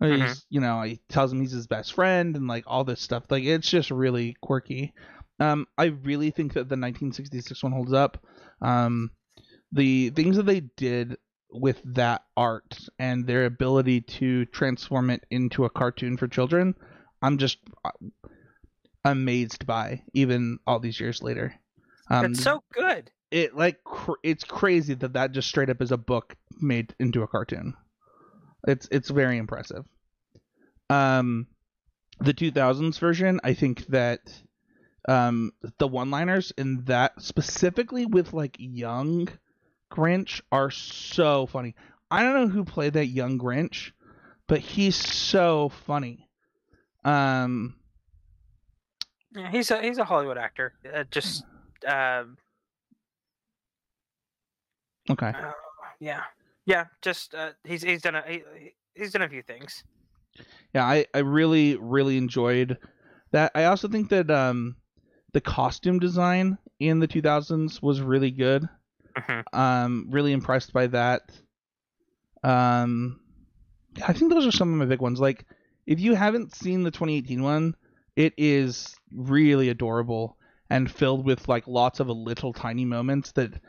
He's, 0.00 0.10
Mhm. 0.10 0.44
you 0.50 0.60
know, 0.60 0.82
he 0.82 1.00
tells 1.08 1.32
him 1.32 1.40
he's 1.40 1.52
his 1.52 1.66
best 1.66 1.92
friend 1.94 2.36
and 2.36 2.46
like 2.46 2.64
all 2.66 2.84
this 2.84 3.00
stuff. 3.00 3.24
Like 3.30 3.44
it's 3.44 3.68
just 3.70 3.90
really 3.90 4.36
quirky. 4.42 4.92
Um, 5.40 5.66
I 5.78 5.86
really 5.86 6.30
think 6.30 6.52
that 6.52 6.68
the 6.68 6.76
1966 6.76 7.62
one 7.62 7.72
holds 7.72 7.92
up. 7.92 8.24
Um, 8.60 9.10
the 9.72 10.10
things 10.10 10.36
that 10.36 10.46
they 10.46 10.60
did 10.60 11.16
with 11.50 11.80
that 11.94 12.24
art 12.36 12.76
and 12.98 13.26
their 13.26 13.44
ability 13.44 14.00
to 14.00 14.44
transform 14.46 15.10
it 15.10 15.24
into 15.30 15.64
a 15.64 15.70
cartoon 15.70 16.16
for 16.16 16.28
children, 16.28 16.74
I'm 17.22 17.38
just 17.38 17.58
uh, 17.84 17.90
amazed 19.04 19.66
by 19.66 20.02
even 20.14 20.58
all 20.66 20.80
these 20.80 20.98
years 20.98 21.22
later. 21.22 21.54
Um, 22.10 22.26
it's 22.26 22.42
so 22.42 22.62
good. 22.72 23.10
it 23.30 23.56
like 23.56 23.82
cr- 23.84 24.12
it's 24.22 24.44
crazy 24.44 24.94
that 24.94 25.14
that 25.14 25.32
just 25.32 25.48
straight 25.48 25.70
up 25.70 25.80
is 25.80 25.92
a 25.92 25.96
book 25.96 26.36
made 26.60 26.94
into 26.98 27.22
a 27.22 27.28
cartoon. 27.28 27.74
It's 28.66 28.88
it's 28.90 29.10
very 29.10 29.38
impressive. 29.38 29.84
Um, 30.90 31.46
the 32.20 32.34
2000s 32.34 32.98
version, 32.98 33.40
I 33.42 33.54
think 33.54 33.86
that 33.86 34.20
um 35.08 35.52
the 35.78 35.86
one-liners 35.88 36.52
in 36.56 36.84
that 36.84 37.20
specifically 37.22 38.06
with 38.06 38.32
like 38.32 38.56
young 38.58 39.28
Grinch 39.90 40.40
are 40.50 40.70
so 40.70 41.46
funny. 41.46 41.74
I 42.10 42.22
don't 42.22 42.34
know 42.34 42.48
who 42.48 42.64
played 42.64 42.94
that 42.94 43.06
young 43.06 43.38
Grinch, 43.38 43.92
but 44.46 44.60
he's 44.60 44.96
so 44.96 45.68
funny. 45.68 46.28
Um, 47.04 47.76
Yeah, 49.34 49.50
he's 49.50 49.70
a 49.70 49.82
he's 49.82 49.98
a 49.98 50.04
Hollywood 50.04 50.38
actor. 50.38 50.74
Uh, 50.92 51.04
just 51.10 51.44
um, 51.86 52.38
okay. 55.10 55.32
uh, 55.34 55.52
yeah, 56.00 56.22
yeah. 56.66 56.86
Just 57.02 57.34
uh, 57.34 57.52
he's 57.64 57.82
he's 57.82 58.02
done 58.02 58.14
a 58.16 58.22
he, 58.26 58.42
he's 58.94 59.12
done 59.12 59.22
a 59.22 59.28
few 59.28 59.42
things. 59.42 59.84
yeah 60.72 60.84
i 60.84 61.06
i 61.14 61.18
really 61.18 61.76
really 61.76 62.16
enjoyed 62.16 62.78
that 63.32 63.50
i 63.54 63.64
also 63.64 63.88
think 63.88 64.08
that 64.10 64.30
um 64.30 64.76
the 65.34 65.40
costume 65.40 65.98
design 65.98 66.56
in 66.80 67.00
the 67.00 67.06
2000s 67.08 67.82
was 67.82 68.00
really 68.00 68.30
good. 68.30 68.68
Mhm. 69.16 69.44
um 69.52 70.08
really 70.10 70.32
impressed 70.32 70.72
by 70.72 70.86
that. 70.88 71.22
Um 72.42 73.20
i 74.04 74.12
think 74.12 74.32
those 74.32 74.46
are 74.46 74.52
some 74.52 74.72
of 74.72 74.78
my 74.78 74.86
big 74.86 75.00
ones. 75.00 75.20
Like 75.20 75.44
if 75.86 76.00
you 76.00 76.14
haven't 76.14 76.54
seen 76.54 76.82
the 76.82 76.90
2018 76.90 77.42
one 77.42 77.76
it 78.16 78.32
is 78.38 78.94
really 79.12 79.68
adorable 79.68 80.38
and 80.70 80.90
filled 80.90 81.24
with 81.26 81.48
like 81.48 81.66
lots 81.66 82.00
of 82.00 82.08
little 82.08 82.52
tiny 82.52 82.84
moments 82.84 83.32
that 83.32 83.60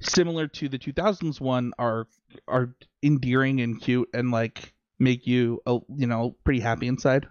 similar 0.00 0.46
to 0.48 0.68
the 0.68 0.78
2000s 0.78 1.40
one 1.40 1.72
are 1.78 2.06
are 2.48 2.74
endearing 3.02 3.60
and 3.60 3.80
cute 3.80 4.08
and 4.14 4.30
like 4.30 4.74
make 4.98 5.26
you 5.26 5.60
uh, 5.66 5.78
you 5.96 6.06
know 6.06 6.36
pretty 6.44 6.60
happy 6.60 6.86
inside 6.86 7.26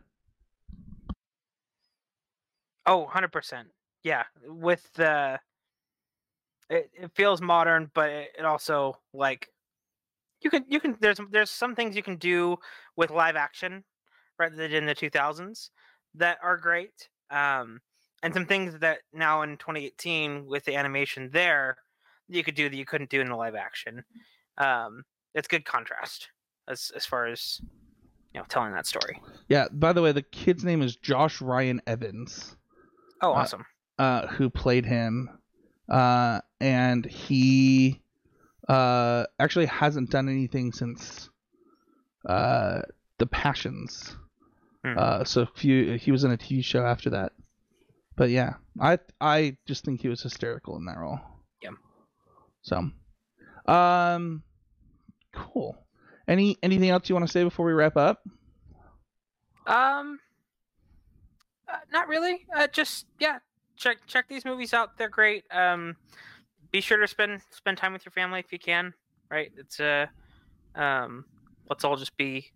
Oh, 2.91 3.04
100 3.04 3.32
percent. 3.32 3.69
Yeah, 4.04 4.23
with 4.45 4.91
the 4.95 5.39
it, 6.69 6.89
it 6.93 7.12
feels 7.15 7.41
modern, 7.41 7.89
but 7.93 8.10
it, 8.10 8.30
it 8.39 8.45
also 8.45 8.97
like 9.13 9.47
you 10.41 10.49
can 10.49 10.65
you 10.67 10.82
can 10.82 10.97
there's 10.99 11.19
there's 11.32 11.49
some 11.49 11.73
things 11.73 11.95
you 11.95 12.04
can 12.04 12.17
do 12.17 12.58
with 12.97 13.10
live 13.10 13.38
action 13.38 13.86
rather 14.38 14.58
than 14.58 14.73
in 14.73 14.86
the 14.86 14.95
2000s 14.95 15.69
that 16.15 16.38
are 16.43 16.58
great. 16.58 17.08
Um, 17.30 17.80
and 18.23 18.34
some 18.34 18.45
things 18.45 18.77
that 18.80 18.99
now 19.13 19.41
in 19.43 19.56
2018 19.56 20.45
with 20.45 20.65
the 20.65 20.75
animation 20.75 21.30
there 21.32 21.77
you 22.27 22.43
could 22.43 22.56
do 22.56 22.67
that 22.67 22.75
you 22.75 22.86
couldn't 22.86 23.10
do 23.10 23.21
in 23.21 23.30
the 23.30 23.36
live 23.38 23.56
action. 23.56 24.04
Um, 24.58 25.04
it's 25.34 25.47
good 25.47 25.63
contrast 25.63 26.27
as 26.67 26.91
as 26.93 27.06
far 27.06 27.27
as 27.27 27.62
you 28.34 28.41
know 28.41 28.45
telling 28.49 28.73
that 28.73 28.86
story. 28.86 29.21
yeah 29.47 29.67
by 29.71 29.93
the 29.93 30.01
way 30.01 30.12
the 30.12 30.21
kid's 30.21 30.65
name 30.65 30.82
is 30.82 30.97
josh 30.97 31.39
ryan 31.41 31.82
evans 31.88 32.58
Oh, 33.21 33.31
Uh, 33.34 33.36
awesome. 33.36 33.65
uh 33.99 34.27
who 34.27 34.49
played 34.49 34.86
him 34.86 35.29
uh 35.89 36.41
and 36.60 37.05
he 37.05 38.01
uh 38.69 39.25
actually 39.39 39.65
hasn't 39.67 40.10
done 40.10 40.29
anything 40.29 40.71
since 40.71 41.29
uh 42.27 42.81
the 43.17 43.25
passions 43.27 44.15
Hmm. 44.84 44.97
uh 44.97 45.23
so 45.23 45.45
few 45.45 45.97
he 45.97 46.12
was 46.12 46.23
in 46.23 46.31
a 46.31 46.38
tv 46.38 46.63
show 46.65 46.84
after 46.84 47.12
that 47.12 47.34
but 48.15 48.29
yeah 48.31 48.53
i 48.79 48.97
i 49.19 49.55
just 49.67 49.86
think 49.86 50.01
he 50.01 50.07
was 50.07 50.21
hysterical 50.23 50.75
in 50.77 50.86
that 50.86 50.97
role 50.97 51.19
Yeah. 51.62 51.71
so 52.63 52.89
um 53.71 54.41
cool 55.34 55.77
any 56.27 56.57
anything 56.63 56.89
else 56.89 57.10
you 57.10 57.15
want 57.15 57.27
to 57.27 57.31
say 57.31 57.43
before 57.43 57.65
we 57.65 57.73
wrap 57.73 57.95
up 57.97 58.23
Um, 59.67 60.19
uh, 61.71 61.77
not 61.91 62.07
really. 62.07 62.45
Uh, 62.55 62.67
just 62.67 63.05
yeah, 63.19 63.39
check 63.75 63.97
check 64.07 64.27
these 64.27 64.45
movies 64.45 64.73
out. 64.73 64.97
They're 64.97 65.10
great. 65.10 65.43
Um, 65.51 65.95
be 66.71 66.81
sure 66.81 66.99
to 66.99 67.07
spend 67.07 67.41
spend 67.51 67.77
time 67.77 67.93
with 67.93 68.05
your 68.05 68.12
family 68.12 68.39
if 68.39 68.51
you 68.51 68.60
can. 68.60 68.93
Right? 69.29 69.51
It's 69.57 69.79
uh, 69.79 70.07
um, 70.75 71.25
let's 71.69 71.84
all 71.84 71.95
just 71.95 72.15
be, 72.17 72.51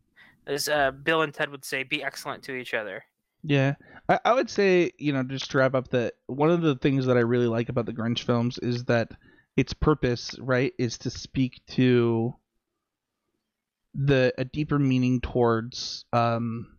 as 0.47 0.67
uh, 0.67 0.91
Bill 0.91 1.21
and 1.21 1.33
Ted 1.33 1.49
would 1.49 1.65
say, 1.65 1.83
be 1.83 2.03
excellent 2.03 2.43
to 2.43 2.53
each 2.53 2.73
other. 2.73 3.03
Yeah, 3.43 3.75
I, 4.09 4.19
I 4.25 4.33
would 4.33 4.49
say 4.49 4.91
you 4.97 5.13
know 5.13 5.23
just 5.23 5.51
to 5.51 5.59
wrap 5.59 5.75
up 5.75 5.89
that 5.89 6.15
one 6.27 6.49
of 6.49 6.61
the 6.61 6.75
things 6.75 7.05
that 7.05 7.17
I 7.17 7.21
really 7.21 7.47
like 7.47 7.69
about 7.69 7.85
the 7.85 7.93
Grinch 7.93 8.23
films 8.23 8.57
is 8.59 8.85
that 8.85 9.11
its 9.55 9.73
purpose, 9.73 10.37
right, 10.39 10.73
is 10.77 10.97
to 10.99 11.09
speak 11.09 11.61
to 11.67 12.35
the 13.93 14.33
a 14.37 14.43
deeper 14.43 14.77
meaning 14.77 15.21
towards 15.21 16.03
um 16.11 16.74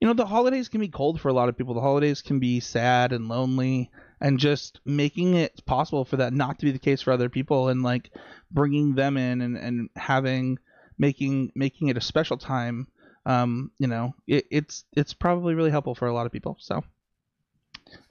you 0.00 0.08
know 0.08 0.14
the 0.14 0.26
holidays 0.26 0.68
can 0.68 0.80
be 0.80 0.88
cold 0.88 1.20
for 1.20 1.28
a 1.28 1.32
lot 1.32 1.48
of 1.48 1.56
people 1.56 1.74
the 1.74 1.80
holidays 1.80 2.22
can 2.22 2.38
be 2.38 2.60
sad 2.60 3.12
and 3.12 3.28
lonely 3.28 3.90
and 4.20 4.38
just 4.38 4.80
making 4.84 5.34
it 5.34 5.64
possible 5.66 6.04
for 6.04 6.16
that 6.16 6.32
not 6.32 6.58
to 6.58 6.66
be 6.66 6.72
the 6.72 6.78
case 6.78 7.02
for 7.02 7.12
other 7.12 7.28
people 7.28 7.68
and 7.68 7.82
like 7.82 8.10
bringing 8.50 8.94
them 8.94 9.16
in 9.16 9.40
and, 9.40 9.56
and 9.56 9.90
having 9.96 10.58
making 10.98 11.52
making 11.54 11.88
it 11.88 11.96
a 11.96 12.00
special 12.00 12.36
time 12.36 12.86
um 13.26 13.70
you 13.78 13.86
know 13.86 14.14
it, 14.26 14.46
it's 14.50 14.84
it's 14.92 15.12
probably 15.12 15.54
really 15.54 15.70
helpful 15.70 15.94
for 15.94 16.08
a 16.08 16.14
lot 16.14 16.26
of 16.26 16.32
people 16.32 16.56
so 16.58 16.82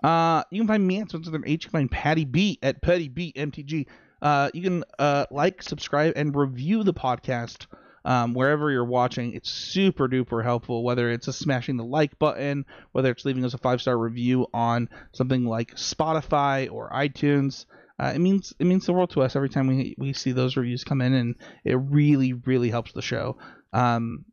uh 0.03 0.43
you 0.51 0.61
can 0.61 0.67
find 0.67 0.85
me 0.85 0.99
at 0.99 1.09
Spencer 1.09 1.31
H. 1.45 1.65
You 1.65 1.69
can 1.69 1.71
find 1.71 1.91
Patty 1.91 2.25
B 2.25 2.59
at 2.61 2.81
Patty 2.81 3.07
B 3.07 3.33
MTG. 3.35 3.87
Uh, 4.21 4.49
you 4.53 4.61
can 4.61 4.83
uh 4.99 5.25
like, 5.31 5.63
subscribe, 5.63 6.11
and 6.17 6.35
review 6.35 6.83
the 6.83 6.93
podcast 6.93 7.67
um, 8.05 8.33
wherever 8.33 8.71
you're 8.71 8.85
watching. 8.85 9.33
It's 9.33 9.51
super 9.51 10.07
duper 10.07 10.43
helpful. 10.43 10.83
Whether 10.83 11.11
it's 11.11 11.27
a 11.27 11.33
smashing 11.33 11.77
the 11.77 11.83
like 11.83 12.17
button, 12.19 12.65
whether 12.91 13.11
it's 13.11 13.25
leaving 13.25 13.45
us 13.45 13.53
a 13.53 13.57
five 13.57 13.81
star 13.81 13.97
review 13.97 14.47
on 14.53 14.89
something 15.13 15.45
like 15.45 15.75
Spotify 15.75 16.71
or 16.71 16.89
iTunes. 16.91 17.65
Uh, 17.99 18.13
it 18.15 18.19
means 18.19 18.53
it 18.59 18.65
means 18.65 18.85
the 18.85 18.93
world 18.93 19.09
to 19.11 19.21
us 19.21 19.35
every 19.35 19.49
time 19.49 19.67
we 19.67 19.95
we 19.97 20.13
see 20.13 20.31
those 20.31 20.55
reviews 20.55 20.83
come 20.83 21.01
in, 21.01 21.13
and 21.13 21.35
it 21.65 21.75
really 21.75 22.33
really 22.33 22.69
helps 22.69 22.93
the 22.93 23.01
show. 23.01 23.37
Um, 23.73 24.25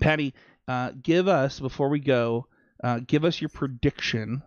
Patty, 0.00 0.34
uh, 0.68 0.92
give 1.02 1.26
us 1.26 1.58
before 1.58 1.88
we 1.88 1.98
go, 1.98 2.46
uh, 2.84 3.00
give 3.04 3.24
us 3.24 3.40
your 3.40 3.48
prediction 3.48 4.42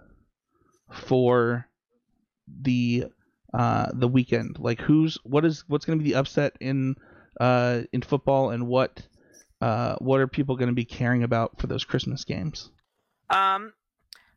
for 0.92 1.68
the 2.62 3.06
uh, 3.54 3.88
the 3.94 4.08
weekend. 4.08 4.58
Like 4.60 4.80
who's 4.80 5.18
what 5.24 5.46
is 5.46 5.64
what's 5.68 5.86
going 5.86 6.00
to 6.00 6.04
be 6.04 6.12
the 6.12 6.20
upset 6.20 6.56
in 6.60 6.96
uh, 7.40 7.82
in 7.92 8.02
football, 8.02 8.52
and 8.52 8.68
what 8.68 9.02
uh, 9.62 9.96
what 10.00 10.20
are 10.20 10.28
people 10.28 10.56
going 10.56 10.70
to 10.70 10.76
be 10.76 10.86
caring 10.86 11.24
about 11.24 11.60
for 11.60 11.68
those 11.68 11.84
Christmas 11.84 12.24
games? 12.24 12.72
Um, 13.30 13.74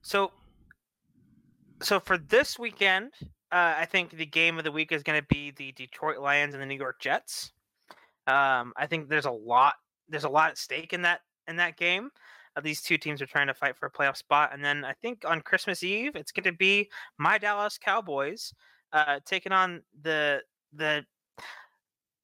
so 0.03 0.33
so 1.81 2.01
for 2.01 2.19
this 2.19 2.59
weekend, 2.59 3.13
uh, 3.51 3.75
I 3.77 3.85
think 3.85 4.11
the 4.11 4.27
game 4.27 4.59
of 4.59 4.65
the 4.65 4.73
week 4.73 4.93
is 4.93 5.03
going 5.03 5.21
to 5.21 5.27
be 5.29 5.51
the 5.51 5.73
Detroit 5.73 6.19
Lions 6.19 6.55
and 6.55 6.63
the 6.63 6.67
New 6.67 6.77
York 6.77 7.01
Jets. 7.01 7.53
Um, 8.27 8.73
I 8.77 8.87
think 8.89 9.09
there's 9.09 9.27
a 9.27 9.31
lot 9.31 9.75
there's 10.09 10.25
a 10.25 10.29
lot 10.29 10.51
at 10.51 10.59
stake 10.59 10.93
in 10.93 11.03
that 11.03 11.21
in 11.49 11.57
that 11.57 11.77
game. 11.77 12.11
Uh, 12.57 12.61
these 12.61 12.83
two 12.83 12.99
teams 12.99 13.23
are 13.23 13.27
trying 13.27 13.47
to 13.47 13.55
fight 13.55 13.77
for 13.77 13.87
a 13.87 13.91
playoff 13.91 14.17
spot, 14.17 14.51
and 14.53 14.65
then 14.65 14.85
I 14.85 14.93
think 14.93 15.25
on 15.27 15.41
Christmas 15.41 15.83
Eve 15.83 16.17
it's 16.17 16.33
going 16.33 16.45
to 16.45 16.53
be 16.53 16.89
my 17.19 17.39
Dallas 17.39 17.79
Cowboys 17.79 18.53
uh, 18.93 19.21
taking 19.25 19.53
on 19.53 19.83
the 20.03 20.43
the 20.73 21.05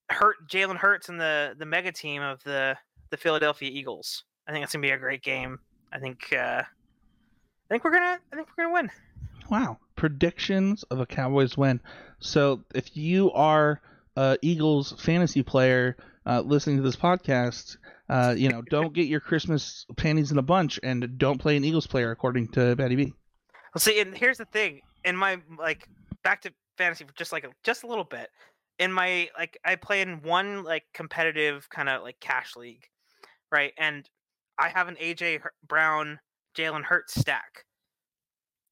hurt 0.09 0.47
Jalen 0.47 0.77
Hurts 0.77 1.09
and 1.09 1.19
the 1.19 1.55
the 1.57 1.65
mega 1.65 1.91
team 1.91 2.21
of 2.21 2.43
the 2.43 2.77
the 3.09 3.17
Philadelphia 3.17 3.69
Eagles. 3.71 4.23
I 4.47 4.51
think 4.51 4.63
it's 4.63 4.73
gonna 4.73 4.81
be 4.81 4.91
a 4.91 4.97
great 4.97 5.23
game. 5.23 5.59
I 5.91 5.99
think 5.99 6.33
uh, 6.33 6.63
I 6.63 7.67
think 7.69 7.83
we're 7.83 7.91
gonna 7.91 8.19
I 8.31 8.35
think 8.35 8.47
we're 8.57 8.65
gonna 8.65 8.73
win. 8.73 8.91
Wow, 9.49 9.77
predictions 9.95 10.83
of 10.83 10.99
a 10.99 11.05
Cowboys 11.05 11.57
win. 11.57 11.81
So 12.19 12.63
if 12.75 12.95
you 12.95 13.31
are 13.31 13.81
a 14.15 14.37
Eagles 14.41 14.93
fantasy 14.99 15.43
player 15.43 15.97
uh, 16.25 16.41
listening 16.41 16.77
to 16.77 16.83
this 16.83 16.95
podcast, 16.95 17.77
uh, 18.09 18.35
you 18.37 18.49
know, 18.49 18.61
don't 18.69 18.93
get 18.93 19.07
your 19.07 19.19
Christmas 19.19 19.85
panties 19.97 20.31
in 20.31 20.37
a 20.37 20.43
bunch 20.43 20.79
and 20.83 21.17
don't 21.17 21.39
play 21.39 21.57
an 21.57 21.63
Eagles 21.63 21.87
player, 21.87 22.11
according 22.11 22.49
to 22.49 22.75
Patty 22.75 22.95
B. 22.95 23.13
Well, 23.73 23.79
see, 23.79 23.99
and 23.99 24.15
here's 24.15 24.37
the 24.37 24.45
thing. 24.45 24.81
In 25.05 25.15
my 25.15 25.39
like 25.57 25.87
back 26.23 26.41
to 26.41 26.53
fantasy 26.77 27.05
for 27.05 27.13
just 27.13 27.31
like 27.31 27.43
a, 27.43 27.49
just 27.63 27.83
a 27.83 27.87
little 27.87 28.03
bit. 28.03 28.29
In 28.79 28.91
my 28.93 29.29
like, 29.37 29.59
I 29.63 29.75
play 29.75 30.01
in 30.01 30.21
one 30.21 30.63
like 30.63 30.83
competitive 30.93 31.69
kind 31.69 31.89
of 31.89 32.01
like 32.01 32.19
cash 32.19 32.55
league, 32.55 32.85
right? 33.51 33.73
And 33.77 34.09
I 34.57 34.69
have 34.69 34.87
an 34.87 34.95
AJ 34.95 35.41
Brown, 35.67 36.19
Jalen 36.57 36.83
Hurts 36.83 37.19
stack, 37.19 37.65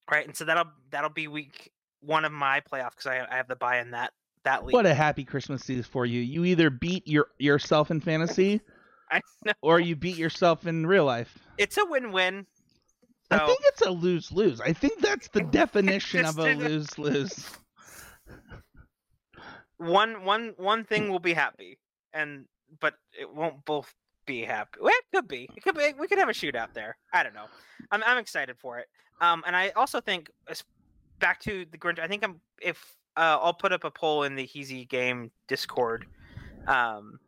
right? 0.09 0.25
And 0.25 0.35
so 0.35 0.45
that'll 0.45 0.71
that'll 0.91 1.09
be 1.09 1.27
week 1.27 1.71
one 2.01 2.25
of 2.25 2.31
my 2.31 2.61
playoff 2.61 2.91
because 2.91 3.07
I, 3.07 3.25
I 3.29 3.35
have 3.35 3.47
the 3.47 3.55
buy 3.55 3.79
in 3.79 3.91
that 3.91 4.13
that 4.43 4.65
league. 4.65 4.73
What 4.73 4.85
a 4.85 4.93
happy 4.93 5.23
Christmas 5.23 5.69
Eve 5.69 5.85
for 5.85 6.05
you! 6.05 6.21
You 6.21 6.45
either 6.45 6.69
beat 6.69 7.07
your 7.07 7.27
yourself 7.37 7.91
in 7.91 8.01
fantasy, 8.01 8.61
or 9.61 9.79
you 9.79 9.95
beat 9.95 10.17
yourself 10.17 10.67
in 10.67 10.85
real 10.85 11.05
life. 11.05 11.37
It's 11.57 11.77
a 11.77 11.85
win-win. 11.85 12.45
So. 13.31 13.37
I 13.37 13.45
think 13.45 13.59
it's 13.63 13.81
a 13.81 13.91
lose 13.91 14.31
lose. 14.31 14.61
I 14.61 14.73
think 14.73 15.01
that's 15.01 15.27
the 15.29 15.41
definition 15.51 16.25
of 16.25 16.37
a 16.39 16.53
lose 16.53 16.97
lose. 16.97 17.45
One 19.87 20.25
one 20.25 20.53
one 20.57 20.83
thing 20.83 21.09
will 21.09 21.19
be 21.19 21.33
happy, 21.33 21.79
and 22.13 22.45
but 22.79 22.95
it 23.17 23.33
won't 23.33 23.63
both 23.65 23.93
be 24.25 24.43
happy. 24.43 24.79
Well, 24.81 24.93
it 24.93 25.05
could 25.15 25.27
be. 25.27 25.49
It 25.55 25.63
could 25.63 25.75
be. 25.75 25.93
We 25.99 26.07
could 26.07 26.19
have 26.19 26.29
a 26.29 26.33
shootout 26.33 26.73
there. 26.73 26.97
I 27.13 27.23
don't 27.23 27.33
know. 27.33 27.45
I'm 27.91 28.03
I'm 28.03 28.17
excited 28.17 28.57
for 28.59 28.79
it. 28.79 28.87
Um, 29.21 29.43
and 29.47 29.55
I 29.55 29.69
also 29.69 30.01
think 30.01 30.29
back 31.19 31.39
to 31.41 31.65
the 31.71 31.77
Grinch. 31.77 31.99
I 31.99 32.07
think 32.07 32.23
I'm 32.23 32.39
if 32.61 32.95
uh, 33.15 33.39
I'll 33.41 33.53
put 33.53 33.71
up 33.71 33.83
a 33.83 33.91
poll 33.91 34.23
in 34.23 34.35
the 34.35 34.45
Heezy 34.45 34.87
Game 34.87 35.31
Discord. 35.47 36.05
Um, 36.67 37.19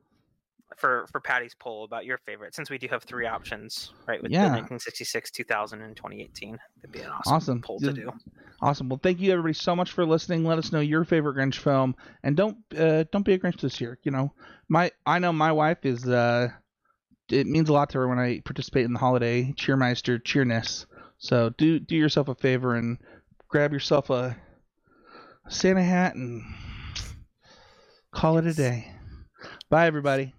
for 0.77 1.07
for 1.11 1.19
Patty's 1.19 1.55
poll 1.55 1.83
about 1.83 2.05
your 2.05 2.17
favorite, 2.17 2.55
since 2.55 2.69
we 2.69 2.77
do 2.77 2.87
have 2.87 3.03
three 3.03 3.25
options, 3.25 3.91
right? 4.07 4.21
With 4.21 4.31
yeah. 4.31 4.43
the 4.43 4.49
1966, 4.49 5.31
2000, 5.31 5.81
and 5.81 5.95
2018, 5.95 6.59
that'd 6.77 6.91
be 6.91 7.01
an 7.01 7.09
awesome, 7.09 7.33
awesome. 7.33 7.61
poll 7.61 7.79
to 7.79 7.93
do. 7.93 8.11
Awesome. 8.61 8.89
Well, 8.89 8.99
thank 9.01 9.19
you 9.19 9.31
everybody 9.31 9.53
so 9.53 9.75
much 9.75 9.91
for 9.91 10.05
listening. 10.05 10.43
Let 10.43 10.57
us 10.59 10.71
know 10.71 10.79
your 10.79 11.05
favorite 11.05 11.37
Grinch 11.37 11.55
film, 11.55 11.95
and 12.23 12.35
don't 12.35 12.57
uh, 12.77 13.05
don't 13.11 13.23
be 13.23 13.33
a 13.33 13.39
Grinch 13.39 13.61
this 13.61 13.79
year. 13.79 13.97
You 14.03 14.11
know, 14.11 14.33
my 14.67 14.91
I 15.05 15.19
know 15.19 15.33
my 15.33 15.51
wife 15.51 15.85
is. 15.85 16.07
Uh, 16.07 16.49
it 17.31 17.45
means 17.45 17.69
a 17.69 17.73
lot 17.73 17.91
to 17.91 17.99
her 17.99 18.07
when 18.07 18.17
I 18.17 18.39
participate 18.39 18.85
in 18.85 18.93
the 18.93 18.99
holiday 18.99 19.53
cheermeister 19.55 20.23
cheerness. 20.23 20.87
So 21.19 21.51
do 21.57 21.79
do 21.79 21.95
yourself 21.95 22.27
a 22.27 22.35
favor 22.35 22.75
and 22.75 22.97
grab 23.47 23.71
yourself 23.71 24.09
a 24.09 24.35
Santa 25.47 25.83
hat 25.83 26.15
and 26.15 26.43
call 28.11 28.37
it 28.37 28.45
a 28.47 28.53
day. 28.53 28.91
Bye, 29.69 29.87
everybody. 29.87 30.33